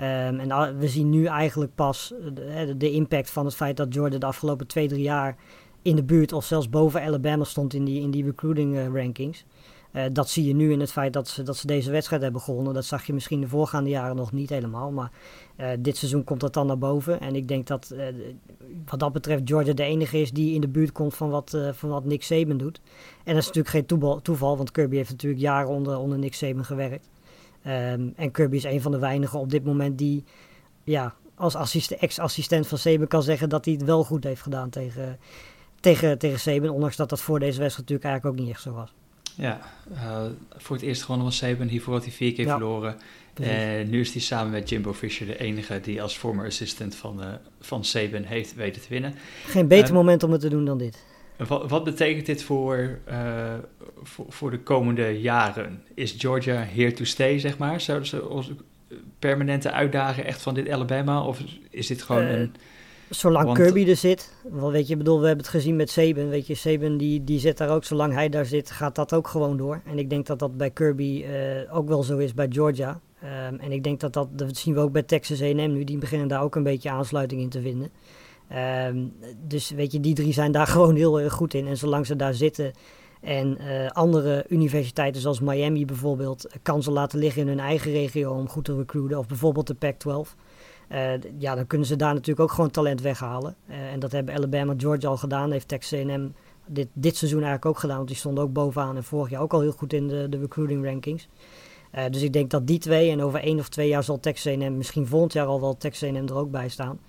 Um, 0.00 0.40
en 0.40 0.78
we 0.78 0.88
zien 0.88 1.10
nu 1.10 1.24
eigenlijk 1.24 1.74
pas 1.74 2.14
de, 2.34 2.74
de, 2.76 2.90
impact 2.90 3.30
van 3.30 3.44
het 3.44 3.54
feit 3.54 3.76
dat 3.76 3.94
Jordan 3.94 4.20
de 4.20 4.26
afgelopen 4.26 4.66
twee, 4.66 4.88
drie 4.88 5.02
jaar 5.02 5.36
in 5.82 5.96
de 5.96 6.04
buurt 6.04 6.32
of 6.32 6.44
zelfs 6.44 6.70
boven 6.70 7.02
Alabama 7.02 7.44
stond 7.44 7.74
in 7.74 7.84
die, 7.84 8.00
in 8.00 8.10
die 8.10 8.24
recruiting 8.24 8.94
rankings. 8.94 9.44
Uh, 9.96 10.02
dat 10.12 10.28
zie 10.28 10.44
je 10.44 10.54
nu 10.54 10.72
in 10.72 10.80
het 10.80 10.92
feit 10.92 11.12
dat 11.12 11.28
ze, 11.28 11.42
dat 11.42 11.56
ze 11.56 11.66
deze 11.66 11.90
wedstrijd 11.90 12.22
hebben 12.22 12.40
gewonnen. 12.40 12.74
Dat 12.74 12.84
zag 12.84 13.06
je 13.06 13.12
misschien 13.12 13.40
de 13.40 13.48
voorgaande 13.48 13.90
jaren 13.90 14.16
nog 14.16 14.32
niet 14.32 14.50
helemaal. 14.50 14.90
Maar 14.90 15.10
uh, 15.60 15.68
dit 15.78 15.96
seizoen 15.96 16.24
komt 16.24 16.40
dat 16.40 16.54
dan 16.54 16.66
naar 16.66 16.78
boven. 16.78 17.20
En 17.20 17.34
ik 17.34 17.48
denk 17.48 17.66
dat 17.66 17.92
uh, 17.94 18.04
wat 18.86 19.00
dat 19.00 19.12
betreft 19.12 19.42
Georgia 19.44 19.72
de 19.72 19.82
enige 19.82 20.20
is 20.20 20.30
die 20.30 20.54
in 20.54 20.60
de 20.60 20.68
buurt 20.68 20.92
komt 20.92 21.14
van 21.14 21.30
wat, 21.30 21.58
van 21.72 21.88
wat 21.88 22.04
Nick 22.04 22.22
Saban 22.22 22.56
doet. 22.56 22.80
En 23.24 23.34
dat 23.34 23.42
is 23.42 23.52
natuurlijk 23.52 23.68
geen 23.68 24.22
toeval, 24.22 24.56
want 24.56 24.70
Kirby 24.70 24.96
heeft 24.96 25.10
natuurlijk 25.10 25.42
jaren 25.42 25.68
onder, 25.68 25.98
onder 25.98 26.18
Nick 26.18 26.34
Saban 26.34 26.64
gewerkt. 26.64 27.08
Um, 27.66 28.12
en 28.16 28.30
Kirby 28.30 28.56
is 28.56 28.64
een 28.64 28.80
van 28.80 28.92
de 28.92 28.98
weinigen 28.98 29.38
op 29.38 29.50
dit 29.50 29.64
moment 29.64 29.98
die 29.98 30.24
ja, 30.84 31.14
als 31.34 31.90
ex-assistent 31.98 32.66
van 32.66 32.78
Saban 32.78 33.06
kan 33.06 33.22
zeggen 33.22 33.48
dat 33.48 33.64
hij 33.64 33.74
het 33.74 33.84
wel 33.84 34.04
goed 34.04 34.24
heeft 34.24 34.42
gedaan 34.42 34.70
tegen, 34.70 35.18
tegen, 35.80 36.18
tegen 36.18 36.40
Saban. 36.40 36.68
Ondanks 36.68 36.96
dat 36.96 37.08
dat 37.08 37.20
voor 37.20 37.38
deze 37.38 37.60
wedstrijd 37.60 37.88
natuurlijk 37.88 38.04
eigenlijk 38.08 38.34
ook 38.34 38.44
niet 38.44 38.54
echt 38.54 38.62
zo 38.62 38.72
was. 38.72 38.94
Ja, 39.36 39.60
uh, 39.92 40.24
voor 40.56 40.76
het 40.76 40.84
eerst 40.84 41.02
gewonnen 41.02 41.26
van 41.26 41.36
Saban. 41.36 41.66
Hiervoor 41.66 41.92
had 41.92 42.04
hij 42.04 42.12
vier 42.12 42.32
keer 42.32 42.44
ja. 42.44 42.50
verloren. 42.50 42.96
En 43.42 43.90
nu 43.90 44.00
is 44.00 44.12
hij 44.12 44.20
samen 44.20 44.52
met 44.52 44.68
Jimbo 44.68 44.92
Fisher 44.92 45.26
de 45.26 45.38
enige 45.38 45.80
die 45.80 46.02
als 46.02 46.16
former 46.16 46.46
assistant 46.46 46.94
van, 46.94 47.20
uh, 47.20 47.26
van 47.60 47.84
Saban 47.84 48.22
heeft 48.22 48.54
weten 48.54 48.82
te 48.82 48.88
winnen. 48.88 49.14
Geen 49.46 49.68
beter 49.68 49.94
moment 49.94 50.22
om 50.22 50.32
het 50.32 50.40
te 50.40 50.48
doen 50.48 50.64
dan 50.64 50.78
dit. 50.78 51.04
Wat, 51.36 51.70
wat 51.70 51.84
betekent 51.84 52.26
dit 52.26 52.42
voor, 52.42 52.98
voor, 54.02 54.26
voor, 54.28 54.50
de 54.50 54.58
komende 54.58 55.20
jaren? 55.20 55.82
Is 55.94 56.14
Georgia 56.18 56.66
here 56.74 56.92
to 56.92 57.04
stay, 57.04 57.38
zeg 57.38 57.58
maar? 57.58 57.80
Zouden 57.80 58.08
ze 58.08 58.54
permanente 59.18 59.72
uitdagen 59.72 60.24
echt 60.24 60.42
van 60.42 60.54
dit 60.54 60.68
Alabama? 60.68 61.22
Of 61.22 61.40
is 61.70 61.86
dit 61.86 62.02
gewoon 62.02 62.24
een 62.24 62.54
Zolang 63.10 63.44
Want, 63.44 63.58
Kirby 63.58 63.88
er 63.88 63.96
zit, 63.96 64.32
wel 64.50 64.70
weet 64.70 64.88
je, 64.88 64.96
bedoel, 64.96 65.20
we 65.20 65.26
hebben 65.26 65.44
het 65.44 65.54
gezien 65.54 65.76
met 65.76 65.90
Saban. 65.90 66.28
Weet 66.28 66.46
je, 66.46 66.54
Saban 66.54 66.96
die, 66.96 67.24
die 67.24 67.38
zit 67.38 67.58
daar 67.58 67.68
ook, 67.68 67.84
zolang 67.84 68.12
hij 68.12 68.28
daar 68.28 68.46
zit, 68.46 68.70
gaat 68.70 68.94
dat 68.94 69.14
ook 69.14 69.28
gewoon 69.28 69.56
door. 69.56 69.80
En 69.84 69.98
ik 69.98 70.10
denk 70.10 70.26
dat 70.26 70.38
dat 70.38 70.56
bij 70.56 70.70
Kirby 70.70 71.24
uh, 71.28 71.76
ook 71.76 71.88
wel 71.88 72.02
zo 72.02 72.18
is 72.18 72.34
bij 72.34 72.46
Georgia. 72.50 73.00
Um, 73.22 73.58
en 73.58 73.72
ik 73.72 73.84
denk 73.84 74.00
dat 74.00 74.12
dat, 74.12 74.28
dat 74.38 74.56
zien 74.56 74.74
we 74.74 74.80
ook 74.80 74.92
bij 74.92 75.02
Texas 75.02 75.42
A&M 75.42 75.72
nu. 75.72 75.84
Die 75.84 75.98
beginnen 75.98 76.28
daar 76.28 76.42
ook 76.42 76.54
een 76.54 76.62
beetje 76.62 76.90
aansluiting 76.90 77.40
in 77.40 77.48
te 77.48 77.60
vinden. 77.60 77.90
Um, 78.88 79.12
dus 79.46 79.70
weet 79.70 79.92
je, 79.92 80.00
die 80.00 80.14
drie 80.14 80.32
zijn 80.32 80.52
daar 80.52 80.66
gewoon 80.76 80.96
heel 80.96 81.20
erg 81.20 81.32
goed 81.32 81.54
in. 81.54 81.66
En 81.66 81.76
zolang 81.76 82.06
ze 82.06 82.16
daar 82.16 82.34
zitten 82.34 82.72
en 83.20 83.58
uh, 83.60 83.88
andere 83.88 84.44
universiteiten 84.48 85.20
zoals 85.20 85.40
Miami 85.40 85.84
bijvoorbeeld 85.84 86.46
kansen 86.62 86.92
laten 86.92 87.18
liggen 87.18 87.42
in 87.42 87.48
hun 87.48 87.60
eigen 87.60 87.92
regio 87.92 88.32
om 88.32 88.48
goed 88.48 88.64
te 88.64 88.76
recruiten. 88.76 89.18
Of 89.18 89.26
bijvoorbeeld 89.26 89.66
de 89.66 89.74
Pac-12. 89.74 90.34
Uh, 90.92 91.12
ja, 91.38 91.54
dan 91.54 91.66
kunnen 91.66 91.86
ze 91.86 91.96
daar 91.96 92.12
natuurlijk 92.12 92.40
ook 92.40 92.54
gewoon 92.54 92.70
talent 92.70 93.00
weghalen. 93.00 93.56
Uh, 93.68 93.92
en 93.92 93.98
dat 93.98 94.12
hebben 94.12 94.34
Alabama 94.34 94.74
Georgia 94.76 95.08
al 95.08 95.16
gedaan. 95.16 95.50
Heeft 95.50 95.68
Texas 95.68 96.00
A&M 96.00 96.32
dit, 96.66 96.88
dit 96.92 97.16
seizoen 97.16 97.42
eigenlijk 97.42 97.66
ook 97.74 97.78
gedaan. 97.78 97.96
Want 97.96 98.08
die 98.08 98.16
stonden 98.16 98.44
ook 98.44 98.52
bovenaan 98.52 98.96
en 98.96 99.04
vorig 99.04 99.30
jaar 99.30 99.42
ook 99.42 99.52
al 99.52 99.60
heel 99.60 99.72
goed 99.72 99.92
in 99.92 100.08
de, 100.08 100.26
de 100.28 100.38
recruiting 100.38 100.84
rankings. 100.84 101.28
Uh, 101.94 102.04
dus 102.10 102.22
ik 102.22 102.32
denk 102.32 102.50
dat 102.50 102.66
die 102.66 102.78
twee, 102.78 103.10
en 103.10 103.22
over 103.22 103.40
één 103.40 103.58
of 103.58 103.68
twee 103.68 103.88
jaar 103.88 104.02
zal 104.02 104.20
Texas 104.20 104.52
A&M, 104.52 104.76
misschien 104.76 105.06
volgend 105.06 105.32
jaar 105.32 105.46
al 105.46 105.60
wel 105.60 105.76
Texas 105.76 106.08
A&M 106.08 106.26
er 106.26 106.36
ook 106.36 106.50
bij 106.50 106.68
staan. 106.68 107.00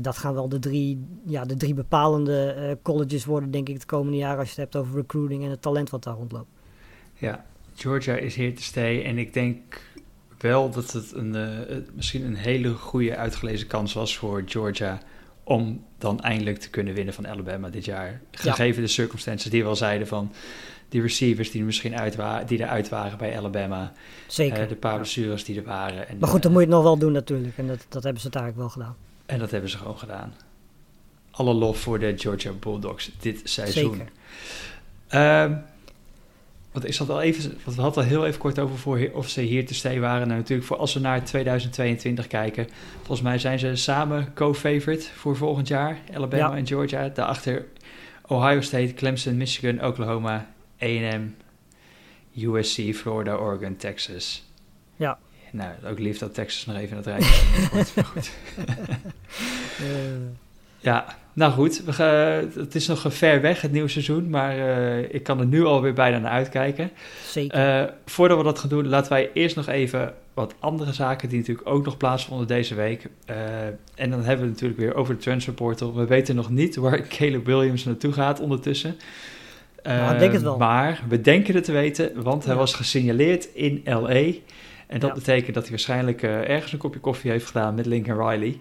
dat 0.00 0.16
gaan 0.16 0.34
wel 0.34 0.48
de 0.48 0.58
drie, 0.58 1.04
ja, 1.26 1.44
de 1.44 1.56
drie 1.56 1.74
bepalende 1.74 2.78
colleges 2.82 3.24
worden, 3.24 3.50
denk 3.50 3.68
ik, 3.68 3.80
de 3.80 3.86
komende 3.86 4.16
jaren. 4.16 4.38
Als 4.38 4.54
je 4.54 4.60
het 4.60 4.72
hebt 4.72 4.84
over 4.84 5.00
recruiting 5.00 5.44
en 5.44 5.50
het 5.50 5.62
talent 5.62 5.90
wat 5.90 6.04
daar 6.04 6.14
rondloopt. 6.14 6.50
Ja, 7.14 7.44
Georgia 7.74 8.16
is 8.16 8.36
here 8.36 8.52
to 8.52 8.62
stay. 8.62 9.04
En 9.04 9.18
ik 9.18 9.32
denk 9.32 9.80
wel 10.42 10.70
dat 10.70 10.92
het 10.92 11.12
een, 11.12 11.34
uh, 11.34 11.76
misschien 11.94 12.24
een 12.24 12.36
hele 12.36 12.74
goede 12.74 13.16
uitgelezen 13.16 13.66
kans 13.66 13.92
was 13.92 14.16
voor 14.16 14.42
Georgia 14.46 15.00
om 15.44 15.84
dan 15.98 16.20
eindelijk 16.20 16.58
te 16.58 16.70
kunnen 16.70 16.94
winnen 16.94 17.14
van 17.14 17.28
Alabama 17.28 17.68
dit 17.68 17.84
jaar. 17.84 18.20
Gegeven 18.30 18.80
ja. 18.80 18.86
de 18.86 18.92
circumstances 18.92 19.50
die 19.50 19.62
we 19.62 19.68
al 19.68 19.76
zeiden 19.76 20.06
van 20.06 20.32
die 20.88 21.00
receivers 21.00 21.50
die 21.50 21.60
er 21.60 21.66
misschien 21.66 21.98
uit 21.98 22.16
waren, 22.16 22.46
die 22.46 22.58
eruit 22.58 22.88
waren 22.88 23.18
bij 23.18 23.38
Alabama. 23.38 23.92
Zeker. 24.26 24.62
Uh, 24.62 24.68
de 24.68 24.74
paar 24.74 24.96
blessures 24.96 25.44
die 25.44 25.56
er 25.56 25.64
waren. 25.64 26.08
En, 26.08 26.18
maar 26.18 26.28
goed, 26.28 26.42
dan 26.42 26.52
moet 26.52 26.60
je 26.60 26.66
het 26.66 26.76
nog 26.76 26.84
wel 26.84 26.98
doen 26.98 27.12
natuurlijk. 27.12 27.58
En 27.58 27.66
dat, 27.66 27.86
dat 27.88 28.02
hebben 28.02 28.22
ze 28.22 28.30
eigenlijk 28.30 28.56
wel 28.56 28.68
gedaan. 28.68 28.96
En 29.26 29.38
dat 29.38 29.50
hebben 29.50 29.70
ze 29.70 29.78
gewoon 29.78 29.98
gedaan. 29.98 30.34
Alle 31.30 31.54
lof 31.54 31.78
voor 31.78 31.98
de 31.98 32.14
Georgia 32.16 32.52
Bulldogs 32.52 33.10
dit 33.20 33.40
seizoen. 33.44 34.02
Zeker. 35.08 35.42
Um, 35.44 35.62
want 36.72 36.86
ik 36.86 36.92
zat 36.92 37.10
al 37.10 37.22
even, 37.22 37.58
want 37.64 37.76
we 37.76 37.82
hadden 37.82 38.02
al 38.02 38.08
heel 38.08 38.26
even 38.26 38.40
kort 38.40 38.58
over 38.58 38.78
voor 38.78 39.10
of 39.12 39.28
ze 39.28 39.40
hier 39.40 39.66
te 39.66 39.74
stay 39.74 40.00
waren. 40.00 40.26
Nou, 40.26 40.38
natuurlijk, 40.40 40.68
voor 40.68 40.76
als 40.76 40.94
we 40.94 41.00
naar 41.00 41.24
2022 41.24 42.26
kijken, 42.26 42.68
volgens 42.96 43.20
mij 43.20 43.38
zijn 43.38 43.58
ze 43.58 43.76
samen 43.76 44.32
co-favorite 44.34 45.08
voor 45.14 45.36
volgend 45.36 45.68
jaar. 45.68 45.98
Alabama 46.14 46.50
ja. 46.50 46.56
en 46.56 46.66
Georgia. 46.66 47.08
Daarachter 47.08 47.66
Ohio 48.26 48.60
State, 48.60 48.94
Clemson, 48.94 49.36
Michigan, 49.36 49.84
Oklahoma, 49.84 50.50
A&M, 50.82 51.34
USC, 52.36 52.94
Florida, 52.94 53.34
Oregon, 53.34 53.76
Texas. 53.76 54.44
Ja. 54.96 55.18
Nou, 55.50 55.72
ook 55.84 55.98
lief 55.98 56.18
dat 56.18 56.34
Texas 56.34 56.66
nog 56.66 56.76
even 56.76 56.90
in 56.90 56.96
het 56.96 57.06
rijtje 57.06 57.68
wordt. 57.72 58.30
Ja, 60.82 61.16
nou 61.32 61.52
goed, 61.52 61.82
we 61.84 62.02
het 62.54 62.74
is 62.74 62.86
nog 62.86 63.04
ver 63.08 63.40
weg, 63.40 63.60
het 63.60 63.72
nieuwe 63.72 63.88
seizoen, 63.88 64.30
maar 64.30 64.58
uh, 64.58 65.14
ik 65.14 65.22
kan 65.22 65.40
er 65.40 65.46
nu 65.46 65.64
alweer 65.64 65.92
bijna 65.92 66.18
naar 66.18 66.30
uitkijken. 66.30 66.90
Zeker. 67.26 67.82
Uh, 67.82 67.88
voordat 68.06 68.38
we 68.38 68.44
dat 68.44 68.58
gaan 68.58 68.68
doen, 68.68 68.88
laten 68.88 69.12
wij 69.12 69.30
eerst 69.34 69.56
nog 69.56 69.68
even 69.68 70.14
wat 70.34 70.54
andere 70.58 70.92
zaken 70.92 71.28
die 71.28 71.38
natuurlijk 71.38 71.68
ook 71.68 71.84
nog 71.84 71.96
plaatsvonden 71.96 72.46
deze 72.46 72.74
week. 72.74 73.06
Uh, 73.30 73.36
en 73.94 74.10
dan 74.10 74.22
hebben 74.22 74.44
we 74.44 74.52
het 74.52 74.60
natuurlijk 74.60 74.80
weer 74.80 74.94
over 74.94 75.14
de 75.14 75.20
transfer 75.20 75.52
portal. 75.52 75.94
We 75.94 76.06
weten 76.06 76.34
nog 76.34 76.50
niet 76.50 76.76
waar 76.76 77.00
Caleb 77.16 77.46
Williams 77.46 77.84
naartoe 77.84 78.12
gaat 78.12 78.40
ondertussen. 78.40 78.96
Nou, 79.82 80.12
ik 80.12 80.18
denk 80.18 80.32
het 80.32 80.42
wel. 80.42 80.56
Maar 80.56 81.02
we 81.08 81.20
denken 81.20 81.54
het 81.54 81.64
te 81.64 81.72
weten, 81.72 82.22
want 82.22 82.44
hij 82.44 82.52
ja. 82.52 82.58
was 82.58 82.74
gesignaleerd 82.74 83.48
in 83.54 83.80
LA. 83.84 84.32
En 84.86 85.00
dat 85.00 85.08
ja. 85.08 85.14
betekent 85.14 85.54
dat 85.54 85.62
hij 85.62 85.72
waarschijnlijk 85.72 86.22
ergens 86.22 86.72
een 86.72 86.78
kopje 86.78 87.00
koffie 87.00 87.30
heeft 87.30 87.46
gedaan 87.46 87.74
met 87.74 87.86
Lincoln 87.86 88.28
Riley. 88.28 88.58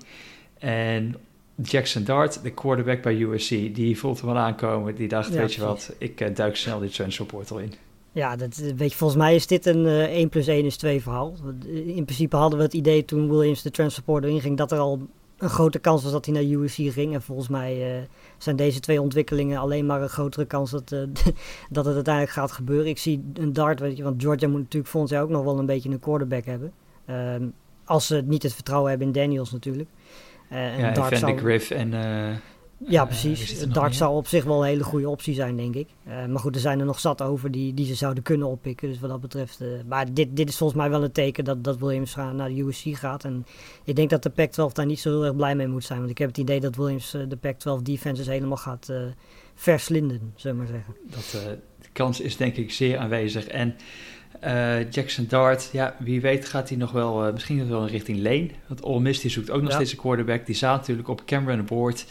En 0.59 1.15
Jackson 1.61 2.03
Dart, 2.03 2.43
de 2.43 2.51
quarterback 2.51 3.01
bij 3.01 3.21
USC, 3.21 3.49
die 3.49 3.99
voelt 3.99 4.21
hem 4.21 4.29
wel 4.29 4.37
aankomen. 4.37 4.95
Die 4.95 5.07
dacht, 5.07 5.33
ja, 5.33 5.39
weet 5.39 5.53
je 5.53 5.61
wat, 5.61 5.93
ik 5.97 6.21
uh, 6.21 6.35
duik 6.35 6.55
snel 6.55 6.79
die 6.79 6.89
transfer 6.89 7.25
portal 7.25 7.59
in. 7.59 7.73
Ja, 8.11 8.35
dat, 8.35 8.55
weet 8.55 8.91
je, 8.91 8.97
volgens 8.97 9.19
mij 9.19 9.35
is 9.35 9.47
dit 9.47 9.65
een 9.65 9.85
uh, 9.85 10.03
1 10.03 10.29
plus 10.29 10.47
1 10.47 10.65
is 10.65 10.77
2 10.77 11.01
verhaal. 11.01 11.35
In 11.69 12.05
principe 12.05 12.35
hadden 12.35 12.57
we 12.57 12.65
het 12.65 12.73
idee 12.73 13.05
toen 13.05 13.29
Williams 13.29 13.61
de 13.61 13.71
transfer 13.71 14.03
portal 14.03 14.29
inging... 14.29 14.57
dat 14.57 14.71
er 14.71 14.79
al 14.79 15.07
een 15.37 15.49
grote 15.49 15.79
kans 15.79 16.03
was 16.03 16.11
dat 16.11 16.25
hij 16.25 16.33
naar 16.33 16.43
USC 16.43 16.75
ging. 16.75 17.13
En 17.13 17.21
volgens 17.21 17.47
mij 17.47 17.95
uh, 17.95 18.03
zijn 18.37 18.55
deze 18.55 18.79
twee 18.79 19.01
ontwikkelingen 19.01 19.59
alleen 19.59 19.85
maar 19.85 20.01
een 20.01 20.09
grotere 20.09 20.45
kans 20.45 20.71
dat, 20.71 20.91
uh, 20.91 20.99
dat 21.69 21.85
het 21.85 21.95
uiteindelijk 21.95 22.33
gaat 22.33 22.51
gebeuren. 22.51 22.87
Ik 22.87 22.97
zie 22.97 23.23
een 23.33 23.53
Dart, 23.53 23.79
weet 23.79 23.97
je, 23.97 24.03
want 24.03 24.21
Georgia 24.21 24.47
moet 24.47 24.61
natuurlijk 24.61 24.91
volgens 24.91 25.11
mij 25.11 25.21
ook 25.21 25.29
nog 25.29 25.43
wel 25.43 25.59
een 25.59 25.65
beetje 25.65 25.89
een 25.89 25.99
quarterback 25.99 26.45
hebben. 26.45 26.71
Um, 27.09 27.53
als 27.85 28.07
ze 28.07 28.23
niet 28.25 28.43
het 28.43 28.53
vertrouwen 28.53 28.89
hebben 28.89 29.07
in 29.07 29.13
Daniels 29.13 29.51
natuurlijk. 29.51 29.89
Uh, 30.51 30.73
en 30.73 30.79
ja, 30.79 30.91
Dart 30.91 31.17
zou... 31.17 31.37
Griff 31.37 31.69
en... 31.69 31.93
Uh, 31.93 32.29
ja, 32.87 33.05
precies. 33.05 33.59
Dart 33.67 33.95
zou 33.95 34.15
op 34.15 34.27
zich 34.27 34.43
wel 34.43 34.61
een 34.61 34.67
hele 34.67 34.83
goede 34.83 35.09
optie 35.09 35.33
zijn, 35.33 35.55
denk 35.57 35.75
ik. 35.75 35.87
Uh, 36.07 36.25
maar 36.25 36.39
goed, 36.39 36.55
er 36.55 36.61
zijn 36.61 36.79
er 36.79 36.85
nog 36.85 36.99
zat 36.99 37.21
over 37.21 37.51
die, 37.51 37.73
die 37.73 37.85
ze 37.85 37.95
zouden 37.95 38.23
kunnen 38.23 38.47
oppikken. 38.47 38.89
Dus 38.89 38.99
wat 38.99 39.09
dat 39.09 39.21
betreft... 39.21 39.59
maar 39.87 40.13
dit, 40.13 40.35
dit 40.35 40.49
is 40.49 40.57
volgens 40.57 40.79
mij 40.79 40.89
wel 40.89 41.03
een 41.03 41.11
teken 41.11 41.43
dat, 41.43 41.63
dat 41.63 41.77
Williams 41.77 42.15
naar 42.15 42.49
de 42.49 42.61
USC 42.61 42.85
gaat. 42.97 43.23
En 43.23 43.45
ik 43.83 43.95
denk 43.95 44.09
dat 44.09 44.23
de 44.23 44.29
Pac-12 44.29 44.73
daar 44.73 44.85
niet 44.85 44.99
zo 44.99 45.09
heel 45.09 45.25
erg 45.25 45.35
blij 45.35 45.55
mee 45.55 45.67
moet 45.67 45.83
zijn. 45.83 45.99
Want 45.99 46.11
ik 46.11 46.17
heb 46.17 46.27
het 46.27 46.37
idee 46.37 46.59
dat 46.59 46.75
Williams 46.75 47.11
de 47.11 47.37
Pac-12 47.37 47.81
defenses 47.81 48.27
helemaal 48.27 48.57
gaat 48.57 48.91
verslinden, 49.55 50.33
zullen 50.35 50.57
we 50.57 50.63
maar 50.63 50.73
zeggen. 50.73 50.95
Dat, 51.03 51.57
de 51.81 51.89
kans 51.91 52.19
is 52.19 52.37
denk 52.37 52.55
ik 52.55 52.71
zeer 52.71 52.97
aanwezig. 52.97 53.47
En 53.47 53.75
uh, 54.45 54.91
Jackson 54.91 55.25
Dart, 55.29 55.69
ja, 55.71 55.95
wie 55.99 56.21
weet 56.21 56.45
gaat 56.45 56.69
hij 56.69 56.77
nog 56.77 56.91
wel, 56.91 57.27
uh, 57.27 57.33
misschien 57.33 57.69
wel 57.69 57.81
in 57.81 57.87
richting 57.87 58.21
Lane. 58.21 58.49
Want 58.67 58.83
Ole 58.83 58.99
Miss 58.99 59.21
die 59.21 59.31
zoekt 59.31 59.51
ook 59.51 59.61
nog 59.61 59.69
ja. 59.69 59.75
steeds 59.75 59.91
een 59.91 59.97
quarterback. 59.97 60.45
Die 60.45 60.55
zat 60.55 60.77
natuurlijk 60.77 61.07
op 61.07 61.25
Cameron 61.25 61.65
Board, 61.65 62.05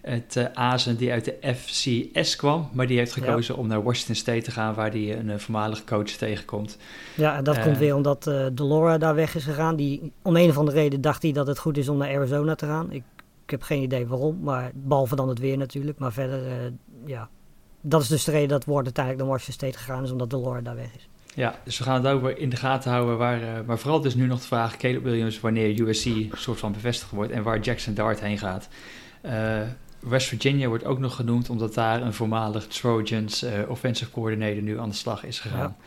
het 0.00 0.34
uh, 0.38 0.44
Azen 0.54 0.96
die 0.96 1.12
uit 1.12 1.24
de 1.24 1.54
FCS 1.54 2.36
kwam. 2.36 2.68
Maar 2.72 2.86
die 2.86 2.98
heeft 2.98 3.12
gekozen 3.12 3.54
ja. 3.54 3.60
om 3.60 3.66
naar 3.66 3.82
Washington 3.82 4.14
State 4.14 4.42
te 4.42 4.50
gaan, 4.50 4.74
waar 4.74 4.90
hij 4.90 5.18
een 5.18 5.40
voormalige 5.40 5.84
coach 5.84 6.10
tegenkomt. 6.10 6.78
Ja, 7.14 7.36
en 7.36 7.44
dat 7.44 7.60
komt 7.60 7.78
weer 7.78 7.94
omdat 7.94 8.30
Delora 8.52 8.98
daar 8.98 9.14
weg 9.14 9.34
is 9.34 9.44
gegaan. 9.44 9.76
Die, 9.76 10.12
om 10.22 10.36
een 10.36 10.48
of 10.48 10.58
andere 10.58 10.78
reden 10.78 11.00
dacht 11.00 11.22
hij 11.22 11.32
dat 11.32 11.46
het 11.46 11.58
goed 11.58 11.76
is 11.76 11.88
om 11.88 11.96
naar 11.96 12.16
Arizona 12.16 12.54
te 12.54 12.66
gaan. 12.66 12.92
Ik, 12.92 13.02
ik 13.44 13.50
heb 13.50 13.62
geen 13.62 13.82
idee 13.82 14.06
waarom, 14.06 14.38
maar 14.42 14.70
behalve 14.74 15.16
dan 15.16 15.28
het 15.28 15.38
weer 15.38 15.56
natuurlijk. 15.56 15.98
Maar 15.98 16.12
verder, 16.12 16.72
ja, 17.06 17.28
dat 17.80 18.02
is 18.02 18.08
dus 18.08 18.24
de 18.24 18.30
reden 18.30 18.48
dat 18.48 18.64
Ward 18.64 18.84
uiteindelijk 18.84 19.24
naar 19.24 19.32
Washington 19.32 19.68
State 19.68 19.84
gegaan 19.84 20.04
is, 20.04 20.10
omdat 20.10 20.30
Delora 20.30 20.60
daar 20.60 20.76
weg 20.76 20.94
is. 20.96 21.08
Ja, 21.34 21.58
dus 21.64 21.78
we 21.78 21.84
gaan 21.84 22.04
het 22.04 22.06
ook 22.06 22.28
in 22.28 22.48
de 22.48 22.56
gaten 22.56 22.90
houden. 22.90 23.18
Waar, 23.18 23.42
uh, 23.42 23.48
maar 23.66 23.78
vooral 23.78 24.00
dus 24.00 24.14
nu 24.14 24.26
nog 24.26 24.40
de 24.40 24.46
vraag, 24.46 24.76
Caleb 24.76 25.02
Williams, 25.02 25.40
wanneer 25.40 25.80
USC 25.80 26.08
soort 26.32 26.58
van 26.58 26.72
bevestigd 26.72 27.10
wordt 27.10 27.32
en 27.32 27.42
waar 27.42 27.60
Jackson 27.60 27.94
Dart 27.94 28.20
heen 28.20 28.38
gaat. 28.38 28.68
Uh, 29.26 29.60
West 29.98 30.28
Virginia 30.28 30.68
wordt 30.68 30.84
ook 30.84 30.98
nog 30.98 31.16
genoemd 31.16 31.50
omdat 31.50 31.74
daar 31.74 32.02
een 32.02 32.12
voormalig 32.12 32.66
Trojans 32.66 33.44
uh, 33.44 33.50
offensive 33.68 34.10
coordinator 34.10 34.62
nu 34.62 34.80
aan 34.80 34.88
de 34.88 34.94
slag 34.94 35.24
is 35.24 35.40
gegaan. 35.40 35.76
Ja. 35.78 35.84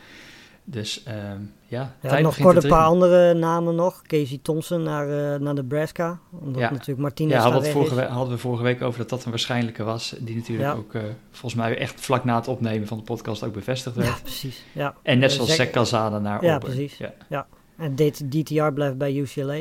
Dus 0.70 1.04
um, 1.08 1.52
ja, 1.66 1.94
ja 2.00 2.18
nog 2.18 2.38
kort 2.38 2.64
een 2.64 2.70
paar 2.70 2.84
andere 2.84 3.34
namen 3.34 3.74
nog. 3.74 4.02
Casey 4.02 4.38
Thompson 4.42 4.82
naar, 4.82 5.08
uh, 5.08 5.40
naar 5.40 5.54
Nebraska. 5.54 6.18
Omdat 6.40 6.60
ja. 6.60 6.70
natuurlijk 6.70 6.98
Martinez 6.98 7.32
Ja, 7.32 7.40
hadden 7.40 7.62
we, 7.62 7.70
vorige 7.70 7.94
week, 7.94 8.08
hadden 8.08 8.34
we 8.34 8.40
vorige 8.40 8.62
week 8.62 8.82
over 8.82 8.98
dat 8.98 9.08
dat 9.08 9.24
een 9.24 9.30
waarschijnlijke 9.30 9.84
was. 9.84 10.14
Die 10.18 10.36
natuurlijk 10.36 10.76
ook 10.76 10.94
uh, 10.94 11.02
volgens 11.30 11.54
mij 11.54 11.78
echt 11.78 12.00
vlak 12.00 12.24
na 12.24 12.36
het 12.36 12.48
opnemen 12.48 12.88
van 12.88 12.96
de 12.96 13.02
podcast 13.02 13.44
ook 13.44 13.52
bevestigd 13.52 13.96
werd. 13.96 14.08
Ja, 14.08 14.16
precies. 14.22 14.64
Ja. 14.72 14.94
En 15.02 15.18
net 15.18 15.32
zoals 15.32 15.54
Zek 15.54 15.70
Calzada 15.70 16.18
naar 16.18 16.44
Ja, 16.44 16.58
precies. 16.58 16.96
Ja. 16.96 17.12
ja. 17.28 17.46
En 17.76 17.94
DTR 18.28 18.72
blijft 18.74 18.98
bij 18.98 19.14
UCLA. 19.14 19.60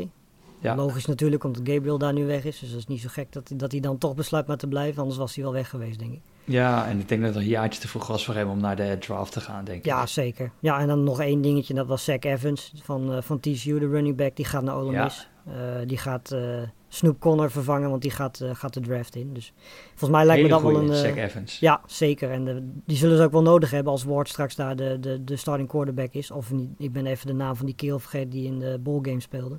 Ja. 0.60 0.76
Logisch 0.76 1.06
natuurlijk, 1.06 1.43
omdat 1.43 1.62
Gabriel 1.63 1.98
daar 1.98 2.13
nu 2.13 2.26
weg 2.26 2.46
is. 2.46 2.60
Dus 2.60 2.70
dat 2.70 2.80
is 2.80 2.88
niet 2.88 3.02
zo 3.02 3.10
gek 3.12 3.34
dat, 3.34 3.52
dat 3.56 3.72
hij 3.72 3.82
dan 3.82 3.98
toch 3.98 4.15
besluit 4.15 4.48
maar 4.48 4.58
te 4.58 4.67
blijven. 4.67 5.02
Anders 5.02 5.20
was 5.20 5.36
hij 5.36 5.43
wel 5.43 5.54
weg 5.54 5.70
geweest, 5.70 6.00
denk 6.00 6.13
ik. 6.13 6.22
Ja, 6.48 6.88
en 6.88 7.00
ik 7.00 7.08
denk 7.08 7.22
dat 7.22 7.34
het 7.34 7.44
een 7.44 7.50
jaartje 7.50 7.82
te 7.82 7.88
vroeg 7.88 8.08
was 8.08 8.26
voor 8.26 8.36
hem 8.36 8.50
om 8.50 8.60
naar 8.60 8.76
de 8.76 8.98
draft 9.00 9.32
te 9.32 9.42
gaan, 9.42 9.66
denk 9.66 9.78
ik. 9.78 9.86
Ja, 9.86 10.06
zeker. 10.06 10.52
Ja, 10.60 10.80
en 10.80 10.88
dan 10.88 11.04
nog 11.04 11.22
één 11.22 11.42
dingetje. 11.42 11.74
Dat 11.74 11.88
was 11.88 12.04
Zach 12.04 12.20
Evans 12.20 12.74
van, 12.84 13.14
uh, 13.14 13.22
van 13.22 13.40
TCU, 13.40 13.80
de 13.80 13.88
running 13.88 14.16
back. 14.16 14.36
Die 14.36 14.46
gaat 14.46 14.64
naar 14.64 14.76
Ole 14.76 15.04
Miss. 15.04 15.30
Ja. 15.46 15.54
Uh, 15.54 15.88
die 15.88 15.98
gaat 15.98 16.32
uh, 16.34 16.62
Snoop 16.88 17.20
Connor 17.20 17.52
vervangen, 17.52 17.90
want 17.90 18.02
die 18.02 18.12
gaat, 18.12 18.44
gaat 18.52 18.74
de 18.74 18.80
draft 18.80 19.16
in. 19.16 19.34
Dus 19.34 19.54
volgens 19.90 20.10
mij 20.10 20.26
lijkt 20.26 20.42
Hele 20.42 20.56
me 20.56 20.62
dat 20.62 20.72
goeie, 20.72 20.88
wel 20.88 20.98
een... 20.98 21.16
Zach 21.16 21.26
Evans. 21.26 21.60
Ja, 21.60 21.82
zeker. 21.86 22.32
En 22.32 22.46
de, 22.46 22.70
die 22.86 22.98
zullen 22.98 23.18
ze 23.18 23.24
ook 23.24 23.32
wel 23.32 23.42
nodig 23.42 23.72
hebben 23.72 23.92
als 23.92 24.04
Ward 24.04 24.30
straks 24.30 24.56
daar 24.56 24.76
de, 24.76 24.98
de, 25.00 25.24
de 25.24 25.36
starting 25.36 25.70
quarterback 25.70 26.14
is. 26.14 26.32
Of 26.32 26.52
niet, 26.52 26.70
ik 26.78 26.92
ben 26.92 27.06
even 27.06 27.28
de 27.28 27.34
naam 27.34 27.56
van 27.56 27.66
die 27.66 27.76
kerel 27.76 28.00
vergeten 28.00 28.30
die 28.30 28.46
in 28.46 28.60
de 28.60 28.80
ballgame 28.84 29.20
speelde. 29.20 29.58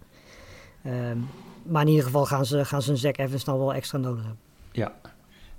Um, 0.87 1.29
maar 1.63 1.83
in 1.83 1.89
ieder 1.89 2.05
geval 2.05 2.27
gaan 2.27 2.47
ze, 2.47 2.65
gaan 2.65 2.83
ze 2.83 2.91
een 2.91 2.97
Zack 2.97 3.17
Evans 3.19 3.45
dan 3.45 3.59
wel 3.59 3.75
extra 3.75 3.99
nodig 3.99 4.25
hebben. 4.25 4.41
Ja. 4.73 4.93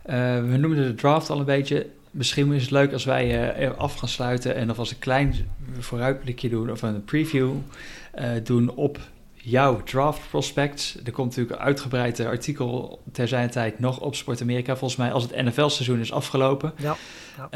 Uh, 0.06 0.16
we 0.50 0.58
noemden 0.58 0.88
de 0.88 0.96
draft 0.96 1.30
al 1.30 1.40
een 1.40 1.46
beetje. 1.46 1.88
Misschien 2.12 2.54
is 2.54 2.62
het 2.62 2.72
leuk 2.72 2.94
als 2.94 3.06
wij 3.06 3.60
uh, 3.62 3.78
af 3.78 3.96
gaan 3.96 4.10
sluiten 4.10 4.56
en 4.56 4.70
of 4.70 4.80
als 4.80 4.92
een 4.92 5.00
klein 5.00 5.34
vooruitblikje 5.80 6.50
doen 6.50 6.72
of 6.72 6.82
een 6.82 7.04
preview 7.04 7.52
uh, 8.20 8.26
doen 8.44 8.70
op 8.70 9.00
jouw 9.34 9.84
draft 9.84 10.30
prospects. 10.30 10.98
Er 11.06 11.12
komt 11.12 11.28
natuurlijk 11.28 11.60
een 11.60 11.66
uitgebreid 11.66 12.20
artikel 12.20 13.02
ter 13.12 13.28
zijn 13.28 13.50
tijd 13.50 13.80
nog 13.80 14.00
op 14.00 14.16
Sport 14.16 14.42
Amerika. 14.42 14.76
Volgens 14.76 15.00
mij 15.00 15.12
als 15.12 15.24
het 15.24 15.36
NFL-seizoen 15.36 16.00
is 16.00 16.12
afgelopen. 16.12 16.74
Ja, 16.78 16.96
ja. 17.38 17.50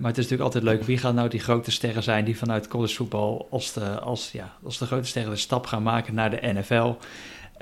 maar 0.00 0.10
het 0.10 0.18
is 0.18 0.28
natuurlijk 0.28 0.40
altijd 0.40 0.64
leuk. 0.64 0.82
Wie 0.82 0.98
gaan 0.98 1.14
nou 1.14 1.28
die 1.28 1.40
grote 1.40 1.70
sterren 1.70 2.02
zijn 2.02 2.24
die 2.24 2.38
vanuit 2.38 2.68
college 2.68 2.94
voetbal 2.94 3.46
als 3.50 3.72
de, 3.72 4.00
als, 4.00 4.32
ja, 4.32 4.52
als 4.62 4.78
de 4.78 4.86
grote 4.86 5.06
sterren 5.06 5.30
de 5.30 5.36
stap 5.36 5.66
gaan 5.66 5.82
maken 5.82 6.14
naar 6.14 6.30
de 6.30 6.52
NFL? 6.52 6.94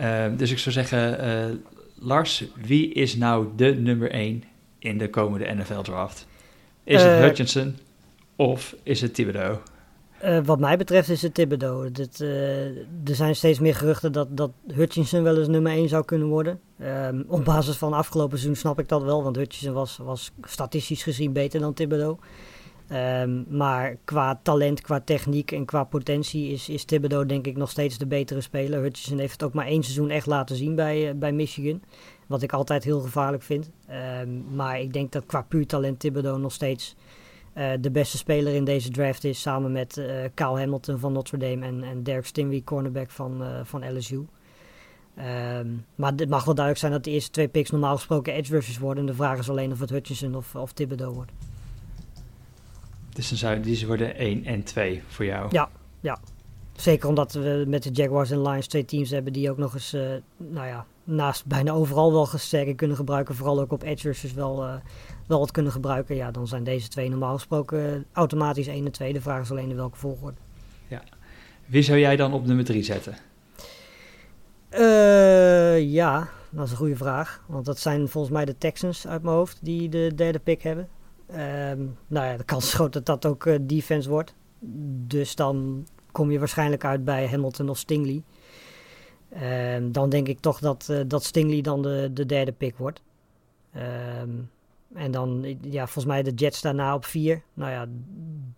Uh, 0.01 0.25
dus 0.37 0.51
ik 0.51 0.59
zou 0.59 0.75
zeggen, 0.75 1.25
uh, 1.25 1.57
Lars, 2.01 2.45
wie 2.65 2.93
is 2.93 3.17
nou 3.17 3.49
de 3.57 3.75
nummer 3.75 4.11
1 4.11 4.45
in 4.79 4.99
de 4.99 5.11
komende 5.11 5.55
NFL-draft? 5.55 6.27
Is 6.85 7.03
uh, 7.03 7.11
het 7.11 7.21
Hutchinson 7.21 7.77
of 8.37 8.77
is 8.83 9.01
het 9.01 9.15
Thibodeau? 9.15 9.59
wat 10.45 10.61
mij 10.61 10.77
betreft 10.77 11.09
is 11.09 11.23
het 11.23 11.35
Thibodeau. 11.35 11.91
Dit, 11.91 12.21
er 12.21 13.15
zijn 13.15 13.37
steeds 13.37 13.59
meer 13.59 13.75
geruchten 13.75 14.13
dat, 14.13 14.37
dat 14.37 14.51
Hutchinson 14.67 15.23
wel 15.23 15.39
eens 15.39 15.49
nummer 15.49 15.73
1 15.73 15.89
zou 15.89 16.05
kunnen 16.05 16.29
worden. 16.29 16.61
Um, 16.83 17.25
op 17.29 17.45
basis 17.45 17.77
van 17.77 17.93
afgelopen 17.93 18.39
seizoen 18.39 18.61
snap 18.61 18.79
ik 18.79 18.89
dat 18.89 19.03
wel, 19.03 19.23
want 19.23 19.37
Hutchinson 19.37 19.75
was, 19.75 19.97
was 19.97 20.33
statistisch 20.43 21.03
gezien 21.03 21.33
beter 21.33 21.61
dan 21.61 21.75
Thibodeau. 21.75 22.19
Um, 22.93 23.47
maar 23.49 23.97
qua 24.05 24.41
talent, 24.43 24.81
qua 24.81 25.01
techniek 25.01 25.53
en 25.53 25.65
qua 25.65 25.85
potentie 25.85 26.53
is, 26.53 26.69
is 26.69 26.85
Thibodeau 26.85 27.27
denk 27.27 27.47
ik 27.47 27.57
nog 27.57 27.71
steeds 27.71 27.99
de 27.99 28.07
betere 28.07 28.41
speler. 28.41 28.83
Hutchinson 28.83 29.19
heeft 29.19 29.33
het 29.33 29.43
ook 29.43 29.53
maar 29.53 29.67
één 29.67 29.83
seizoen 29.83 30.11
echt 30.11 30.27
laten 30.27 30.57
zien 30.57 30.75
bij, 30.75 31.09
uh, 31.09 31.15
bij 31.15 31.33
Michigan. 31.33 31.83
Wat 32.27 32.43
ik 32.43 32.53
altijd 32.53 32.85
heel 32.85 33.01
gevaarlijk 33.01 33.43
vind. 33.43 33.71
Um, 34.21 34.45
maar 34.55 34.81
ik 34.81 34.93
denk 34.93 35.13
dat 35.13 35.27
qua 35.27 35.43
puur 35.43 35.67
talent 35.67 35.99
Thibodeau 36.01 36.39
nog 36.41 36.53
steeds 36.53 36.97
uh, 37.55 37.71
de 37.81 37.91
beste 37.91 38.17
speler 38.17 38.55
in 38.55 38.65
deze 38.65 38.91
draft 38.91 39.25
is. 39.25 39.41
Samen 39.41 39.73
met 39.73 39.97
uh, 39.97 40.07
Kyle 40.35 40.59
Hamilton 40.59 40.99
van 40.99 41.13
Notre 41.13 41.39
Dame 41.39 41.67
en, 41.67 41.83
en 41.83 42.03
Derek 42.03 42.27
Stingley, 42.27 42.63
cornerback 42.65 43.11
van, 43.11 43.43
van 43.65 43.97
LSU. 43.97 44.17
Um, 44.17 45.85
maar 45.95 46.13
het 46.17 46.29
mag 46.29 46.45
wel 46.45 46.55
duidelijk 46.55 46.79
zijn 46.79 46.93
dat 46.93 47.05
de 47.05 47.11
eerste 47.11 47.31
twee 47.31 47.49
picks 47.49 47.71
normaal 47.71 47.97
gesproken 47.97 48.33
edge 48.33 48.53
rushers 48.53 48.79
worden. 48.79 49.03
En 49.03 49.11
de 49.11 49.17
vraag 49.17 49.39
is 49.39 49.51
alleen 49.51 49.73
of 49.73 49.81
het 49.81 49.91
Hutchinson 49.91 50.35
of, 50.35 50.55
of 50.55 50.73
Thibodeau 50.73 51.15
wordt. 51.15 51.33
Dus 53.19 53.29
dan 53.29 53.39
zou 53.39 53.61
die 53.61 53.87
worden 53.87 54.15
1 54.17 54.45
en 54.45 54.63
2 54.63 55.03
voor 55.07 55.25
jou. 55.25 55.49
Ja, 55.51 55.69
ja. 56.01 56.19
Zeker 56.73 57.09
omdat 57.09 57.33
we 57.33 57.65
met 57.67 57.83
de 57.83 57.91
Jaguars 57.91 58.31
en 58.31 58.43
Lions 58.43 58.67
twee 58.67 58.85
teams 58.85 59.11
hebben 59.11 59.33
die 59.33 59.51
ook 59.51 59.57
nog 59.59 59.75
eens, 59.75 59.95
uh, 59.95 60.03
nou 60.37 60.67
ja, 60.67 60.87
naast 61.05 61.47
bijna 61.47 61.73
overal 61.73 62.13
wel 62.13 62.27
gesterken 62.27 62.77
kunnen 62.77 62.97
gebruiken. 62.97 63.35
Vooral 63.35 63.61
ook 63.61 63.73
op 63.73 63.83
edge 63.83 64.07
rushers 64.07 64.33
wel, 64.33 64.65
uh, 64.65 64.75
wel 65.27 65.39
wat 65.39 65.51
kunnen 65.51 65.73
gebruiken. 65.73 66.17
Ja, 66.17 66.31
dan 66.31 66.47
zijn 66.47 66.65
deze 66.65 66.89
twee 66.89 67.09
normaal 67.09 67.35
gesproken 67.35 67.79
uh, 67.79 68.01
automatisch 68.13 68.67
1 68.67 68.85
en 68.85 68.93
2. 68.93 69.13
De 69.13 69.21
vraag 69.21 69.43
is 69.43 69.51
alleen 69.51 69.71
in 69.71 69.77
welke 69.77 69.99
volgorde. 69.99 70.37
Ja. 70.89 71.03
Wie 71.67 71.83
zou 71.83 71.99
jij 71.99 72.17
dan 72.17 72.33
op 72.33 72.47
nummer 72.47 72.65
3 72.65 72.83
zetten? 72.83 73.17
ja, 75.91 76.29
dat 76.51 76.65
is 76.65 76.71
een 76.71 76.77
goede 76.77 76.97
vraag. 76.97 77.45
Want 77.47 77.65
dat 77.65 77.79
zijn 77.79 78.09
volgens 78.09 78.33
mij 78.33 78.45
de 78.45 78.59
Texans 78.59 79.07
uit 79.07 79.23
mijn 79.23 79.37
hoofd 79.37 79.59
die 79.63 79.89
de 79.89 80.13
derde 80.15 80.39
pick 80.39 80.63
hebben. 80.63 80.89
Um, 81.31 81.97
nou 82.07 82.27
ja, 82.27 82.37
de 82.37 82.45
kans 82.45 82.65
is 82.65 82.75
groot 82.75 82.93
dat 82.93 83.07
dat 83.07 83.27
ook 83.27 83.45
uh, 83.45 83.57
defense 83.61 84.09
wordt. 84.09 84.35
Dus 85.07 85.35
dan 85.35 85.87
kom 86.13 86.31
je 86.31 86.39
waarschijnlijk 86.39 86.85
uit 86.85 87.05
bij 87.05 87.29
Hamilton 87.29 87.69
of 87.69 87.79
Stingley. 87.79 88.23
Um, 89.77 89.93
dan 89.93 90.11
denk 90.11 90.29
ik 90.29 90.41
toch 90.41 90.59
dat, 90.59 90.89
uh, 90.91 91.01
dat 91.07 91.25
Stingley 91.25 91.61
dan 91.61 91.83
de, 91.83 92.11
de 92.13 92.27
derde 92.27 92.53
pick 92.53 92.77
wordt. 92.77 93.03
Um, 93.77 94.51
en 94.95 95.11
dan, 95.11 95.57
ja, 95.61 95.85
volgens 95.85 96.05
mij 96.05 96.23
de 96.23 96.35
Jets 96.35 96.61
daarna 96.61 96.95
op 96.95 97.05
vier. 97.05 97.43
Nou 97.55 97.71
ja, 97.71 97.87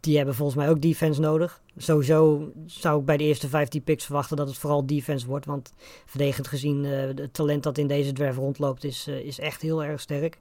die 0.00 0.16
hebben 0.16 0.34
volgens 0.34 0.56
mij 0.56 0.68
ook 0.68 0.80
defense 0.80 1.20
nodig. 1.20 1.62
Sowieso 1.76 2.52
zou 2.66 3.00
ik 3.00 3.04
bij 3.04 3.16
de 3.16 3.24
eerste 3.24 3.48
15 3.48 3.82
picks 3.82 4.04
verwachten 4.04 4.36
dat 4.36 4.48
het 4.48 4.58
vooral 4.58 4.86
defense 4.86 5.26
wordt. 5.26 5.46
Want 5.46 5.72
verdedigend 6.06 6.48
gezien, 6.48 6.84
uh, 6.84 7.00
het 7.00 7.34
talent 7.34 7.62
dat 7.62 7.78
in 7.78 7.86
deze 7.86 8.12
draft 8.12 8.38
rondloopt 8.38 8.84
is, 8.84 9.08
is 9.08 9.38
echt 9.38 9.62
heel 9.62 9.84
erg 9.84 10.00
sterk. 10.00 10.38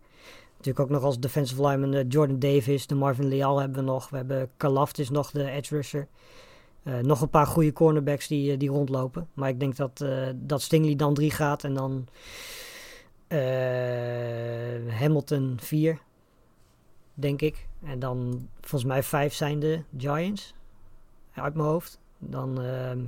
Natuurlijk 0.59 0.79
ook 0.79 0.95
nog 0.95 1.03
als 1.03 1.19
defensive 1.19 1.67
lineman 1.67 1.93
uh, 1.93 2.05
Jordan 2.07 2.39
Davis, 2.39 2.87
de 2.87 2.95
Marvin 2.95 3.27
Leal 3.27 3.59
hebben 3.59 3.77
we 3.77 3.91
nog. 3.91 4.09
We 4.09 4.17
hebben 4.17 4.49
Kalaftis 4.57 5.09
nog, 5.09 5.31
de 5.31 5.49
edge 5.49 5.75
rusher. 5.75 6.07
Uh, 6.83 6.99
nog 6.99 7.21
een 7.21 7.29
paar 7.29 7.47
goede 7.47 7.73
cornerbacks 7.73 8.27
die, 8.27 8.51
uh, 8.51 8.59
die 8.59 8.69
rondlopen. 8.69 9.27
Maar 9.33 9.49
ik 9.49 9.59
denk 9.59 9.75
dat, 9.75 10.05
dat 10.35 10.61
Stingley 10.61 10.95
dan 10.95 11.13
3 11.13 11.31
gaat 11.31 11.63
en 11.63 11.73
dan 11.73 12.07
Hamilton 14.89 15.57
4, 15.61 15.99
denk 17.13 17.41
ik. 17.41 17.67
En 17.83 17.99
dan 17.99 18.47
volgens 18.61 18.91
mij 18.91 19.03
5 19.03 19.33
zijn 19.33 19.59
de 19.59 19.81
Giants, 19.97 20.53
uit 21.33 21.53
mijn 21.53 21.67
hoofd. 21.67 21.99
Dan 22.17 22.61
ehm, 22.61 22.99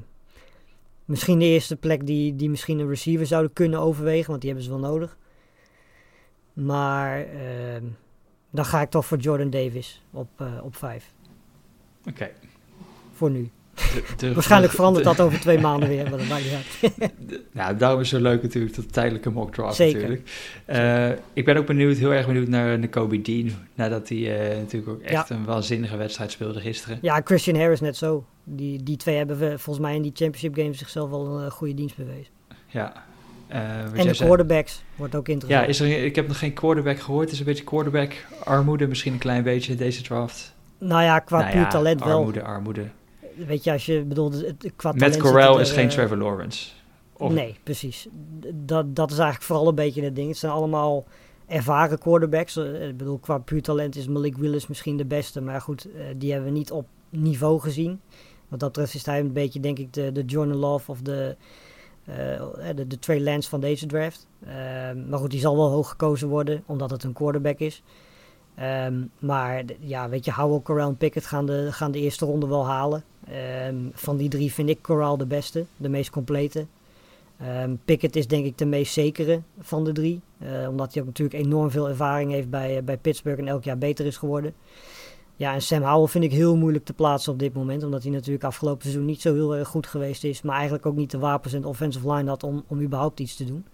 misschien 1.06 1.40
de 1.40 1.46
eerste 1.46 1.76
plek 1.76 2.06
die, 2.06 2.36
die 2.36 2.50
misschien 2.50 2.80
een 2.80 2.90
receiver 2.90 3.26
zouden 3.26 3.54
kunnen 3.54 3.80
overwegen, 3.80 4.30
want 4.30 4.42
die 4.42 4.50
hebben 4.50 4.70
ze 4.70 4.80
wel 4.80 4.90
nodig. 4.90 5.18
Maar 6.54 7.20
uh, 7.20 7.28
dan 8.50 8.66
ga 8.66 8.82
ik 8.82 8.90
toch 8.90 9.06
voor 9.06 9.18
Jordan 9.18 9.50
Davis 9.50 10.02
op, 10.12 10.30
uh, 10.42 10.48
op 10.64 10.76
5. 10.76 11.14
Oké. 12.00 12.10
Okay. 12.10 12.32
Voor 13.14 13.32
nu. 13.32 13.50
De, 13.74 14.04
de, 14.18 14.34
Waarschijnlijk 14.34 14.74
verandert 14.74 15.06
de, 15.06 15.16
dat 15.16 15.26
over 15.26 15.40
twee 15.40 15.60
maanden 15.60 15.90
weer, 15.90 16.10
maar 16.10 16.20
dat 16.20 16.28
maakt 16.28 16.44
niet 16.44 16.54
uit. 16.54 17.12
nou, 17.52 17.78
daarom 17.78 18.00
is 18.00 18.12
het 18.12 18.22
zo 18.22 18.28
leuk 18.28 18.42
natuurlijk, 18.42 18.76
dat 18.76 18.94
tijdelijke 18.94 19.30
mock 19.30 19.54
draft 19.54 19.76
Zeker. 19.76 20.00
natuurlijk. 20.00 20.30
Uh, 20.68 21.10
ik 21.34 21.46
ben 21.46 21.58
ook 21.58 21.66
benieuwd, 21.66 21.98
heel 21.98 22.14
erg 22.14 22.26
benieuwd 22.26 22.48
naar, 22.48 22.80
naar 22.80 22.88
Kobe 22.88 23.22
Dean. 23.22 23.52
Nadat 23.76 24.10
hij 24.10 24.18
uh, 24.18 24.58
natuurlijk 24.58 24.92
ook 24.92 25.02
echt 25.02 25.30
ja. 25.30 25.36
een 25.36 25.46
waanzinnige 25.46 25.98
wedstrijd 25.98 26.32
speelde 26.32 26.60
gisteren. 26.60 27.00
Ja, 27.02 27.22
Christian 27.24 27.60
Harris 27.60 27.80
net 27.80 27.98
zo. 27.98 28.26
Die, 28.44 28.84
die 28.84 28.98
twee 28.98 29.16
hebben 29.16 29.38
we 29.38 29.60
volgens 29.60 29.86
mij 29.86 29.96
in 29.96 30.02
die 30.02 30.12
championship 30.16 30.56
games 30.56 30.78
zichzelf 30.78 31.10
wel 31.10 31.42
een 31.42 31.52
goede 31.52 31.74
dienst 31.74 31.96
bewezen. 31.96 32.34
Ja, 32.68 33.06
en 33.52 34.08
de 34.08 34.16
quarterbacks 34.16 34.74
zei. 34.74 34.86
wordt 34.96 35.16
ook 35.16 35.28
interessant. 35.28 35.64
Ja, 35.64 35.70
is 35.70 35.80
er, 35.80 36.06
ik 36.06 36.16
heb 36.16 36.28
nog 36.28 36.40
geen 36.40 36.54
quarterback 36.54 37.00
gehoord. 37.00 37.24
Het 37.24 37.34
is 37.34 37.40
een 37.40 37.46
beetje 37.46 37.64
quarterback 37.64 38.14
armoede, 38.44 38.88
misschien 38.88 39.14
een 39.14 39.20
klein 39.20 39.44
beetje 39.44 39.76
deze 39.76 40.02
draft. 40.02 40.56
Nou 40.78 41.04
ja, 41.04 41.20
qua 41.20 41.40
nou 41.40 41.52
puur 41.52 41.62
ja, 41.62 41.68
talent 41.68 42.04
wel. 42.04 42.18
Armoede, 42.18 42.44
armoede. 42.44 42.88
Weet 43.36 43.64
je, 43.64 43.72
als 43.72 43.86
je 43.86 44.02
bedoelt, 44.02 44.44
qua 44.76 44.92
Met 44.96 45.18
Corral 45.18 45.60
is 45.60 45.70
er, 45.70 45.76
geen 45.76 45.86
uh, 45.86 45.92
Trevor 45.92 46.18
Lawrence. 46.18 46.70
Of... 47.14 47.32
Nee, 47.32 47.58
precies. 47.64 48.08
Dat, 48.54 48.96
dat 48.96 49.12
is 49.12 49.18
eigenlijk 49.18 49.46
vooral 49.46 49.68
een 49.68 49.76
beetje 49.76 50.04
het 50.04 50.16
ding. 50.16 50.28
Het 50.28 50.38
zijn 50.38 50.52
allemaal 50.52 51.06
ervaren 51.48 52.00
quarterbacks. 52.00 52.58
Ik 52.58 52.98
bedoel, 52.98 53.18
qua 53.18 53.38
puur 53.38 53.62
talent 53.62 53.96
is 53.96 54.08
Malik 54.08 54.38
Willis 54.38 54.68
misschien 54.68 54.98
de 54.98 55.06
beste. 55.06 55.42
Maar 55.42 55.62
goed, 55.62 55.88
die 56.18 56.32
hebben 56.32 56.52
we 56.52 56.58
niet 56.58 56.72
op 56.72 56.88
niveau 57.10 57.60
gezien. 57.60 58.02
Wat 58.48 58.60
dat 58.60 58.72
betreft 58.72 58.94
is 58.94 59.06
hij 59.06 59.20
een 59.20 59.34
beetje, 59.34 59.60
denk 59.60 59.80
ik, 59.80 59.94
de, 59.94 60.12
de 60.12 60.24
Jordan 60.26 60.58
Love 60.58 60.92
of 60.92 61.02
de... 61.02 61.36
Uh, 62.12 62.76
de, 62.76 62.88
de 62.88 63.00
Trey 63.00 63.22
Lance 63.22 63.50
van 63.50 63.60
deze 63.60 63.86
draft. 63.86 64.28
Uh, 64.44 64.50
maar 65.10 65.20
goed, 65.20 65.32
die 65.32 65.40
zal 65.40 65.56
wel 65.56 65.70
hoog 65.70 65.90
gekozen 65.90 66.28
worden, 66.28 66.64
omdat 66.66 66.90
het 66.90 67.04
een 67.04 67.14
quarterback 67.14 67.60
is. 67.60 67.84
Ehm, 68.56 69.04
maar 69.20 69.64
ja, 69.80 70.10
weet 70.10 70.26
je, 70.26 70.32
Howell, 70.32 70.62
Corral 70.62 70.90
en 70.90 70.98
Pickett 70.98 71.26
gaan 71.26 71.46
de, 71.46 71.68
gaan 71.72 71.92
de 71.92 72.00
eerste 72.00 72.26
ronde 72.26 72.48
wel 72.48 72.66
halen. 72.66 73.04
Ehm, 73.28 73.76
van 73.94 74.18
die 74.18 74.30
drie 74.30 74.54
vind 74.54 74.70
ik 74.70 74.82
Corral 74.82 75.18
de 75.18 75.26
beste, 75.26 75.66
de 75.78 75.90
meest 75.90 76.10
complete. 76.10 76.66
Um, 77.64 77.80
Pickett 77.86 78.16
is 78.16 78.28
denk 78.28 78.46
ik 78.46 78.58
de 78.58 78.66
meest 78.66 78.94
zekere 78.94 79.42
van 79.60 79.84
de 79.84 79.92
drie. 79.92 80.22
Uh, 80.44 80.70
omdat 80.70 80.94
hij 80.94 81.02
ook 81.02 81.08
natuurlijk 81.08 81.44
enorm 81.44 81.72
veel 81.72 81.90
ervaring 81.90 82.32
heeft 82.32 82.50
bij, 82.50 82.84
bij 82.84 82.98
Pittsburgh 82.98 83.40
en 83.40 83.48
elk 83.48 83.64
jaar 83.64 83.78
beter 83.78 84.06
is 84.06 84.18
geworden. 84.18 84.54
Ja, 85.42 85.54
en 85.54 85.62
Sam 85.62 85.82
Howell 85.82 86.08
vind 86.08 86.24
ik 86.24 86.32
heel 86.32 86.58
moeilijk 86.58 86.86
te 86.86 86.94
plaatsen 86.94 87.34
op 87.34 87.40
dit 87.40 87.54
moment. 87.54 87.84
Omdat 87.84 88.04
hij 88.04 88.12
natuurlijk 88.12 88.44
afgelopen 88.44 88.82
seizoen 88.82 89.06
niet 89.06 89.22
zo 89.22 89.34
heel 89.34 89.56
erg 89.56 89.68
goed 89.68 89.88
geweest 89.88 90.24
is. 90.24 90.42
Maar 90.42 90.54
eigenlijk 90.54 90.86
ook 90.86 90.96
niet 90.96 91.12
de 91.12 91.18
wapens 91.18 91.54
en 91.54 91.62
de 91.62 91.68
offensive 91.68 92.14
line 92.14 92.30
had 92.30 92.44
om, 92.44 92.64
om 92.68 92.82
überhaupt 92.82 93.20
iets 93.20 93.36
te 93.36 93.46
doen. 93.46 93.66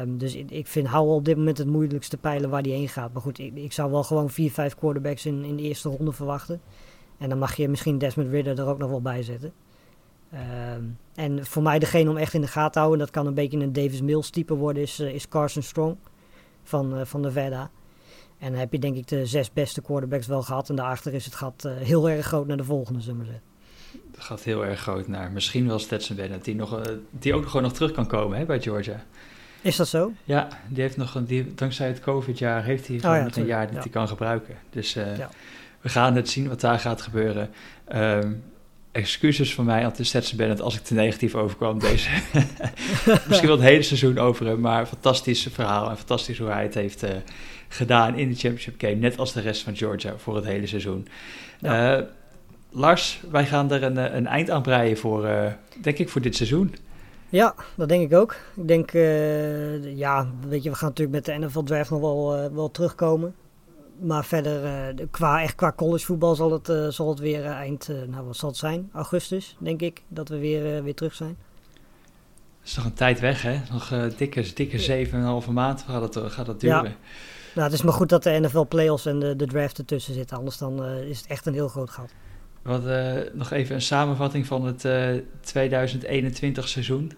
Um, 0.00 0.18
dus 0.18 0.34
ik, 0.34 0.66
vind 0.66 0.88
Howell 0.88 1.14
op 1.14 1.24
dit 1.24 1.36
moment 1.36 1.58
het 1.58 1.66
moeilijkste 1.66 2.16
peilen 2.16 2.50
waar 2.50 2.62
hij 2.62 2.70
heen 2.70 2.88
gaat. 2.88 3.12
Maar 3.12 3.22
goed, 3.22 3.38
ik, 3.38 3.54
ik 3.54 3.72
zou 3.72 3.90
wel 3.90 4.02
gewoon 4.02 4.30
vier, 4.30 4.50
vijf 4.50 4.74
quarterbacks 4.74 5.26
in, 5.26 5.44
in 5.44 5.56
de 5.56 5.62
eerste 5.62 5.88
ronde 5.88 6.12
verwachten. 6.12 6.60
En 7.18 7.28
dan 7.28 7.38
mag 7.38 7.56
je 7.56 7.68
misschien 7.68 7.98
Desmond 7.98 8.30
Ridder 8.30 8.58
er 8.58 8.66
ook 8.66 8.78
nog 8.78 8.90
wel 8.90 9.02
bij 9.02 9.22
zetten. 9.22 9.52
Um, 10.76 10.98
en 11.14 11.46
voor 11.46 11.62
mij 11.62 11.78
degene 11.78 12.10
om 12.10 12.16
echt 12.16 12.34
in 12.34 12.40
de 12.40 12.46
gaten 12.46 12.72
te 12.72 12.78
houden, 12.78 12.98
dat 12.98 13.10
kan 13.10 13.26
een 13.26 13.34
beetje 13.34 13.58
een 13.58 13.72
Davis 13.72 14.02
Mills 14.02 14.30
type 14.30 14.54
worden, 14.54 14.82
is, 14.82 15.00
uh, 15.00 15.14
is 15.14 15.28
Carson 15.28 15.62
Strong 15.62 15.96
van, 16.62 16.98
uh, 16.98 17.04
van 17.04 17.22
de 17.22 17.30
Veda. 17.30 17.70
En 18.38 18.50
dan 18.50 18.60
heb 18.60 18.72
je 18.72 18.78
denk 18.78 18.96
ik 18.96 19.08
de 19.08 19.26
zes 19.26 19.52
beste 19.52 19.82
quarterbacks 19.82 20.26
wel 20.26 20.42
gehad. 20.42 20.68
En 20.68 20.76
daarachter 20.76 21.14
is 21.14 21.24
het 21.24 21.34
gat 21.34 21.64
uh, 21.66 21.72
heel 21.76 22.10
erg 22.10 22.26
groot 22.26 22.46
naar 22.46 22.56
de 22.56 22.64
volgende, 22.64 23.00
zullen 23.00 23.18
we 23.18 23.24
zeggen. 23.24 23.42
Het 24.10 24.24
gaat 24.24 24.42
heel 24.42 24.64
erg 24.64 24.80
groot 24.80 25.08
naar 25.08 25.30
misschien 25.30 25.66
wel 25.66 25.78
Stetson 25.78 26.16
Bennett, 26.16 26.44
die, 26.44 26.54
nog, 26.54 26.80
die 27.10 27.34
ook 27.34 27.46
gewoon 27.46 27.62
nog 27.62 27.72
terug 27.72 27.92
kan 27.92 28.06
komen 28.06 28.38
hè, 28.38 28.44
bij 28.44 28.60
Georgia. 28.60 29.04
Is 29.60 29.76
dat 29.76 29.88
zo? 29.88 30.12
Ja, 30.24 30.48
die 30.68 30.82
heeft 30.82 30.96
nog 30.96 31.14
een, 31.14 31.24
die, 31.24 31.54
dankzij 31.54 31.86
het 31.86 32.00
COVID-jaar 32.00 32.64
heeft 32.64 32.86
hij 32.86 32.98
gewoon 32.98 33.16
oh, 33.16 33.28
ja, 33.34 33.40
een 33.40 33.46
jaar 33.46 33.66
dat 33.66 33.74
ja. 33.74 33.80
hij 33.80 33.90
kan 33.90 34.08
gebruiken. 34.08 34.56
Dus 34.70 34.96
uh, 34.96 35.18
ja. 35.18 35.30
we 35.80 35.88
gaan 35.88 36.16
het 36.16 36.28
zien 36.28 36.48
wat 36.48 36.60
daar 36.60 36.78
gaat 36.78 37.02
gebeuren. 37.02 37.50
Um, 37.94 38.42
excuses 38.92 39.54
van 39.54 39.64
mij 39.64 39.84
aan 39.84 39.92
Stetson 40.00 40.36
Bennett 40.36 40.60
als 40.60 40.74
ik 40.74 40.82
te 40.82 40.94
negatief 40.94 41.34
overkwam 41.34 41.78
deze. 41.78 42.08
Misschien 43.28 43.48
wel 43.48 43.56
het 43.56 43.66
hele 43.66 43.82
seizoen 43.82 44.18
over 44.18 44.46
hem, 44.46 44.60
maar 44.60 44.86
fantastisch 44.86 45.48
verhaal 45.52 45.90
en 45.90 45.96
fantastisch 45.96 46.38
hoe 46.38 46.48
hij 46.48 46.62
het 46.62 46.74
heeft 46.74 47.04
uh, 47.04 47.10
gedaan 47.68 48.16
in 48.16 48.28
de 48.28 48.34
championship 48.34 48.74
game. 48.80 48.94
Net 48.94 49.18
als 49.18 49.32
de 49.32 49.40
rest 49.40 49.62
van 49.62 49.76
Georgia 49.76 50.16
voor 50.16 50.36
het 50.36 50.44
hele 50.44 50.66
seizoen. 50.66 51.08
Uh, 51.62 51.98
Lars, 52.70 53.20
wij 53.30 53.46
gaan 53.46 53.72
er 53.72 53.82
een, 53.82 54.16
een 54.16 54.26
eind 54.26 54.50
aan 54.50 54.62
breien 54.62 54.96
voor, 54.96 55.24
uh, 55.24 55.52
denk 55.80 55.98
ik, 55.98 56.08
voor 56.08 56.20
dit 56.20 56.36
seizoen. 56.36 56.74
Ja, 57.28 57.54
dat 57.74 57.88
denk 57.88 58.10
ik 58.10 58.18
ook. 58.18 58.36
Ik 58.56 58.68
denk, 58.68 58.92
uh, 58.92 59.96
ja, 59.96 60.28
weet 60.48 60.62
je, 60.62 60.70
we 60.70 60.76
gaan 60.76 60.88
natuurlijk 60.88 61.16
met 61.16 61.24
de 61.24 61.46
NFL 61.46 61.62
Draft 61.62 61.90
nog 61.90 62.00
wel, 62.00 62.50
wel 62.52 62.70
terugkomen. 62.70 63.34
Maar 64.00 64.24
verder, 64.24 64.94
qua, 65.10 65.42
echt 65.42 65.54
qua 65.54 65.72
collegevoetbal 65.72 66.34
zal 66.34 66.52
het, 66.52 66.94
zal 66.94 67.08
het 67.08 67.18
weer 67.18 67.44
eind, 67.44 67.88
nou 68.08 68.26
wat 68.26 68.36
zal 68.36 68.48
het 68.48 68.58
zijn? 68.58 68.90
Augustus, 68.92 69.56
denk 69.58 69.80
ik, 69.80 70.02
dat 70.08 70.28
we 70.28 70.38
weer, 70.38 70.82
weer 70.82 70.94
terug 70.94 71.14
zijn. 71.14 71.36
Dat 72.58 72.68
is 72.68 72.76
nog 72.76 72.84
een 72.84 72.94
tijd 72.94 73.20
weg, 73.20 73.42
hè? 73.42 73.60
Nog 73.70 73.92
dikke, 74.16 74.52
dikke 74.54 75.06
7,5 75.46 75.50
maand 75.52 75.84
gaat 75.88 76.14
het, 76.14 76.32
gaat 76.32 76.46
het 76.46 76.60
duren. 76.60 76.84
Ja. 76.84 76.94
Nou, 77.56 77.68
het 77.68 77.78
is 77.78 77.84
maar 77.84 77.94
goed 77.94 78.08
dat 78.08 78.22
de 78.22 78.38
NFL 78.40 78.64
Playoffs 78.68 79.06
en 79.06 79.18
de, 79.18 79.36
de 79.36 79.46
draft 79.46 79.78
ertussen 79.78 80.14
zitten. 80.14 80.36
Anders 80.36 80.58
dan 80.58 80.84
is 80.84 81.18
het 81.18 81.26
echt 81.26 81.46
een 81.46 81.54
heel 81.54 81.68
groot 81.68 81.90
gat. 81.90 82.10
Wat, 82.62 82.82
nog 83.32 83.50
even 83.50 83.74
een 83.74 83.82
samenvatting 83.82 84.46
van 84.46 84.64
het 84.64 84.88
2021 85.40 86.68
seizoen. 86.68 87.12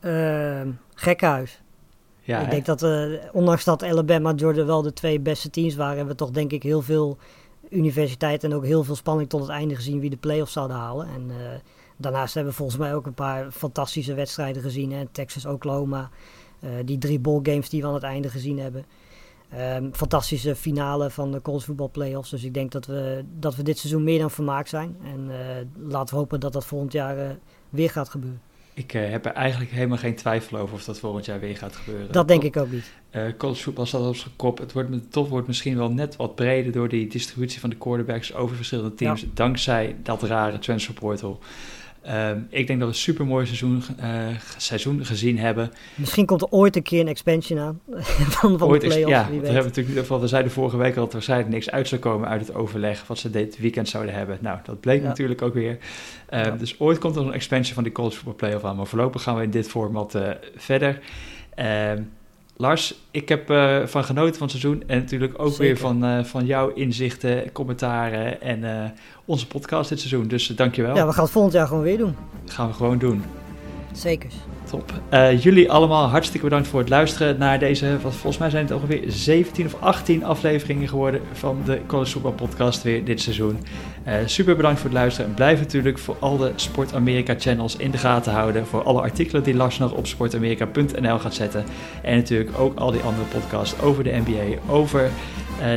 Uh, 0.00 0.60
gekkenhuis. 0.94 1.60
Ja, 2.20 2.38
ik 2.38 2.44
hè? 2.44 2.50
denk 2.50 2.66
dat, 2.66 2.86
ondanks 3.32 3.64
dat 3.64 3.82
Alabama 3.82 4.30
en 4.30 4.38
Georgia 4.38 4.64
wel 4.64 4.82
de 4.82 4.92
twee 4.92 5.20
beste 5.20 5.50
teams 5.50 5.74
waren, 5.74 5.96
hebben 5.96 6.12
we 6.16 6.24
toch 6.24 6.30
denk 6.30 6.52
ik 6.52 6.62
heel 6.62 6.82
veel 6.82 7.18
universiteiten 7.70 8.50
en 8.50 8.56
ook 8.56 8.64
heel 8.64 8.84
veel 8.84 8.96
spanning 8.96 9.28
tot 9.28 9.40
het 9.40 9.50
einde 9.50 9.74
gezien 9.74 10.00
wie 10.00 10.10
de 10.10 10.16
play-offs 10.16 10.52
zouden 10.52 10.76
halen. 10.76 11.06
En 11.06 11.30
daarnaast 11.96 12.34
hebben 12.34 12.52
we 12.52 12.58
volgens 12.58 12.78
mij 12.78 12.94
ook 12.94 13.06
een 13.06 13.14
paar 13.14 13.50
fantastische 13.50 14.14
wedstrijden 14.14 14.62
gezien. 14.62 14.92
Hè? 14.92 15.06
Texas, 15.12 15.46
Oklahoma, 15.46 16.10
die 16.84 16.98
drie 16.98 17.20
games 17.22 17.68
die 17.68 17.80
we 17.80 17.86
aan 17.86 17.94
het 17.94 18.02
einde 18.02 18.28
gezien 18.28 18.58
hebben. 18.58 18.84
Um, 19.58 19.94
fantastische 19.94 20.56
finale 20.56 21.10
van 21.10 21.32
de 21.32 21.42
college 21.42 21.64
voetbal 21.64 21.90
playoffs. 21.90 22.30
Dus 22.30 22.44
ik 22.44 22.54
denk 22.54 22.72
dat 22.72 22.86
we, 22.86 23.24
dat 23.38 23.56
we 23.56 23.62
dit 23.62 23.78
seizoen 23.78 24.04
meer 24.04 24.18
dan 24.18 24.30
vermaakt 24.30 24.68
zijn. 24.68 24.96
En 25.04 25.30
laten 25.88 26.14
we 26.14 26.20
hopen 26.20 26.40
dat 26.40 26.52
dat 26.52 26.64
volgend 26.64 26.92
jaar 26.92 27.36
weer 27.70 27.90
gaat 27.90 28.08
gebeuren. 28.08 28.40
Ik 28.74 28.94
uh, 28.94 29.10
heb 29.10 29.26
er 29.26 29.32
eigenlijk 29.32 29.70
helemaal 29.70 29.98
geen 29.98 30.14
twijfel 30.14 30.58
over 30.58 30.74
of 30.74 30.84
dat 30.84 30.98
volgend 30.98 31.24
jaar 31.24 31.40
weer 31.40 31.56
gaat 31.56 31.76
gebeuren. 31.76 32.12
Dat 32.12 32.28
denk 32.28 32.42
ik 32.42 32.56
ook 32.56 32.70
niet. 32.70 32.92
College 33.38 33.62
voetbal 33.62 33.86
staat 33.86 34.06
op 34.06 34.16
zijn 34.16 34.36
kop. 34.36 34.58
Het 34.58 34.72
wordt, 34.72 35.12
top 35.12 35.28
wordt 35.28 35.46
misschien 35.46 35.76
wel 35.76 35.90
net 35.90 36.16
wat 36.16 36.34
breder 36.34 36.72
door 36.72 36.88
die 36.88 37.06
distributie 37.06 37.60
van 37.60 37.70
de 37.70 37.76
quarterbacks 37.76 38.34
over 38.34 38.56
verschillende 38.56 38.94
teams. 38.94 39.20
Ja. 39.20 39.26
Dankzij 39.34 39.96
dat 40.02 40.22
rare 40.22 40.58
transfer 40.58 40.94
portal. 40.94 41.38
Um, 42.08 42.46
ik 42.50 42.66
denk 42.66 42.78
dat 42.78 42.88
we 42.88 42.94
een 42.94 43.00
super 43.00 43.26
mooi 43.26 43.46
seizoen, 43.46 43.82
uh, 44.00 44.26
seizoen 44.56 45.04
gezien 45.04 45.38
hebben. 45.38 45.72
Misschien 45.94 46.26
komt 46.26 46.42
er 46.42 46.48
ooit 46.50 46.76
een 46.76 46.82
keer 46.82 47.00
een 47.00 47.08
expansion 47.08 47.58
aan 47.58 47.80
van, 48.38 48.58
van 48.58 48.68
ooit 48.68 48.80
de 48.80 48.86
playoffs. 48.86 49.10
Ja, 49.10 49.28
we 49.40 49.46
hebben 49.46 49.72
natuurlijk 49.74 50.08
we 50.08 50.26
zeiden 50.26 50.52
vorige 50.52 50.76
week 50.76 50.94
al 50.94 51.00
dat 51.00 51.06
er 51.06 51.12
waarschijnlijk 51.12 51.50
niks 51.50 51.70
uit 51.70 51.88
zou 51.88 52.00
komen 52.00 52.28
uit 52.28 52.40
het 52.40 52.54
overleg 52.54 53.06
wat 53.06 53.18
ze 53.18 53.30
dit 53.30 53.58
weekend 53.58 53.88
zouden 53.88 54.14
hebben. 54.14 54.38
Nou, 54.40 54.58
dat 54.64 54.80
bleek 54.80 55.02
ja. 55.02 55.08
natuurlijk 55.08 55.42
ook 55.42 55.54
weer. 55.54 55.78
Ja. 56.30 56.50
Dus 56.50 56.80
ooit 56.80 56.98
komt 56.98 57.16
er 57.16 57.26
een 57.26 57.32
expansion 57.32 57.74
van 57.74 57.82
die 57.82 57.92
college 57.92 58.16
football 58.16 58.34
playoff 58.34 58.64
aan, 58.64 58.76
maar 58.76 58.86
voorlopig 58.86 59.22
gaan 59.22 59.36
we 59.36 59.42
in 59.42 59.50
dit 59.50 59.68
format 59.68 60.14
uh, 60.14 60.30
verder. 60.56 61.00
Um, 61.56 62.10
Lars, 62.62 62.94
ik 63.10 63.28
heb 63.28 63.50
uh, 63.50 63.86
van 63.86 64.04
genoten 64.04 64.34
van 64.34 64.48
het 64.48 64.56
seizoen 64.56 64.82
en 64.86 64.98
natuurlijk 64.98 65.32
ook 65.36 65.48
Zeker. 65.48 65.64
weer 65.64 65.76
van, 65.76 66.04
uh, 66.04 66.24
van 66.24 66.46
jouw 66.46 66.72
inzichten, 66.72 67.52
commentaren 67.52 68.40
en 68.40 68.58
uh, 68.58 68.84
onze 69.24 69.46
podcast 69.46 69.88
dit 69.88 69.98
seizoen. 69.98 70.28
Dus 70.28 70.46
dankjewel. 70.46 70.94
Ja, 70.94 71.06
we 71.06 71.12
gaan 71.12 71.22
het 71.22 71.32
volgend 71.32 71.54
jaar 71.54 71.66
gewoon 71.66 71.82
weer 71.82 71.98
doen. 71.98 72.16
Dat 72.44 72.54
gaan 72.54 72.68
we 72.68 72.74
gewoon 72.74 72.98
doen. 72.98 73.22
Zeker. 73.92 74.30
Top. 74.72 74.92
Uh, 75.12 75.42
jullie 75.42 75.70
allemaal 75.70 76.08
hartstikke 76.08 76.46
bedankt 76.46 76.68
voor 76.68 76.80
het 76.80 76.88
luisteren 76.88 77.38
naar 77.38 77.58
deze, 77.58 77.98
wat 78.02 78.12
volgens 78.12 78.38
mij 78.38 78.50
zijn 78.50 78.64
het 78.64 78.74
ongeveer 78.74 79.02
17 79.06 79.66
of 79.66 79.76
18 79.80 80.24
afleveringen 80.24 80.88
geworden 80.88 81.20
van 81.32 81.62
de 81.64 81.80
College 81.86 82.18
Podcast 82.18 82.82
weer 82.82 83.04
dit 83.04 83.20
seizoen. 83.20 83.58
Uh, 84.06 84.14
super 84.26 84.56
bedankt 84.56 84.80
voor 84.80 84.90
het 84.90 84.98
luisteren 84.98 85.28
en 85.30 85.36
blijf 85.36 85.58
natuurlijk 85.58 85.98
voor 85.98 86.16
al 86.18 86.36
de 86.36 86.52
Sport 86.56 86.94
Amerika 86.94 87.34
channels 87.38 87.76
in 87.76 87.90
de 87.90 87.98
gaten 87.98 88.32
houden. 88.32 88.66
Voor 88.66 88.82
alle 88.82 89.00
artikelen 89.00 89.42
die 89.42 89.54
Lars 89.54 89.78
nog 89.78 89.92
op 89.92 90.06
sportamerika.nl 90.06 91.18
gaat 91.18 91.34
zetten. 91.34 91.64
En 92.02 92.16
natuurlijk 92.16 92.58
ook 92.58 92.78
al 92.78 92.90
die 92.90 93.02
andere 93.02 93.26
podcasts 93.26 93.80
over 93.80 94.04
de 94.04 94.22
NBA, 94.24 94.72
over 94.72 95.10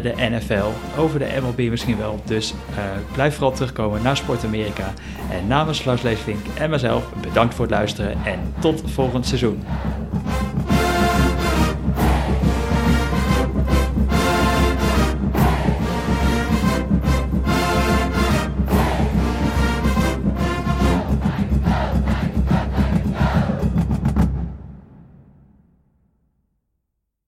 de 0.02 0.14
NFL, 0.30 0.98
over 0.98 1.20
de 1.20 1.28
MLB 1.42 1.70
misschien 1.70 1.98
wel. 1.98 2.20
Dus 2.26 2.54
uh, 2.70 2.78
blijf 3.14 3.34
vooral 3.34 3.52
terugkomen 3.52 4.02
naar 4.02 4.18
Sport 4.18 4.46
Amerika. 4.46 4.94
En 5.32 5.48
namens 5.48 5.86
Lars 5.86 6.02
Leesvink 6.02 6.46
en 6.58 6.70
mezelf 6.70 7.14
bedankt 7.22 7.54
voor 7.54 7.66
het 7.66 7.74
luisteren 7.74 8.18
en 8.26 8.54
tot 8.60 8.82
volgend 8.86 9.26
seizoen. 9.26 9.64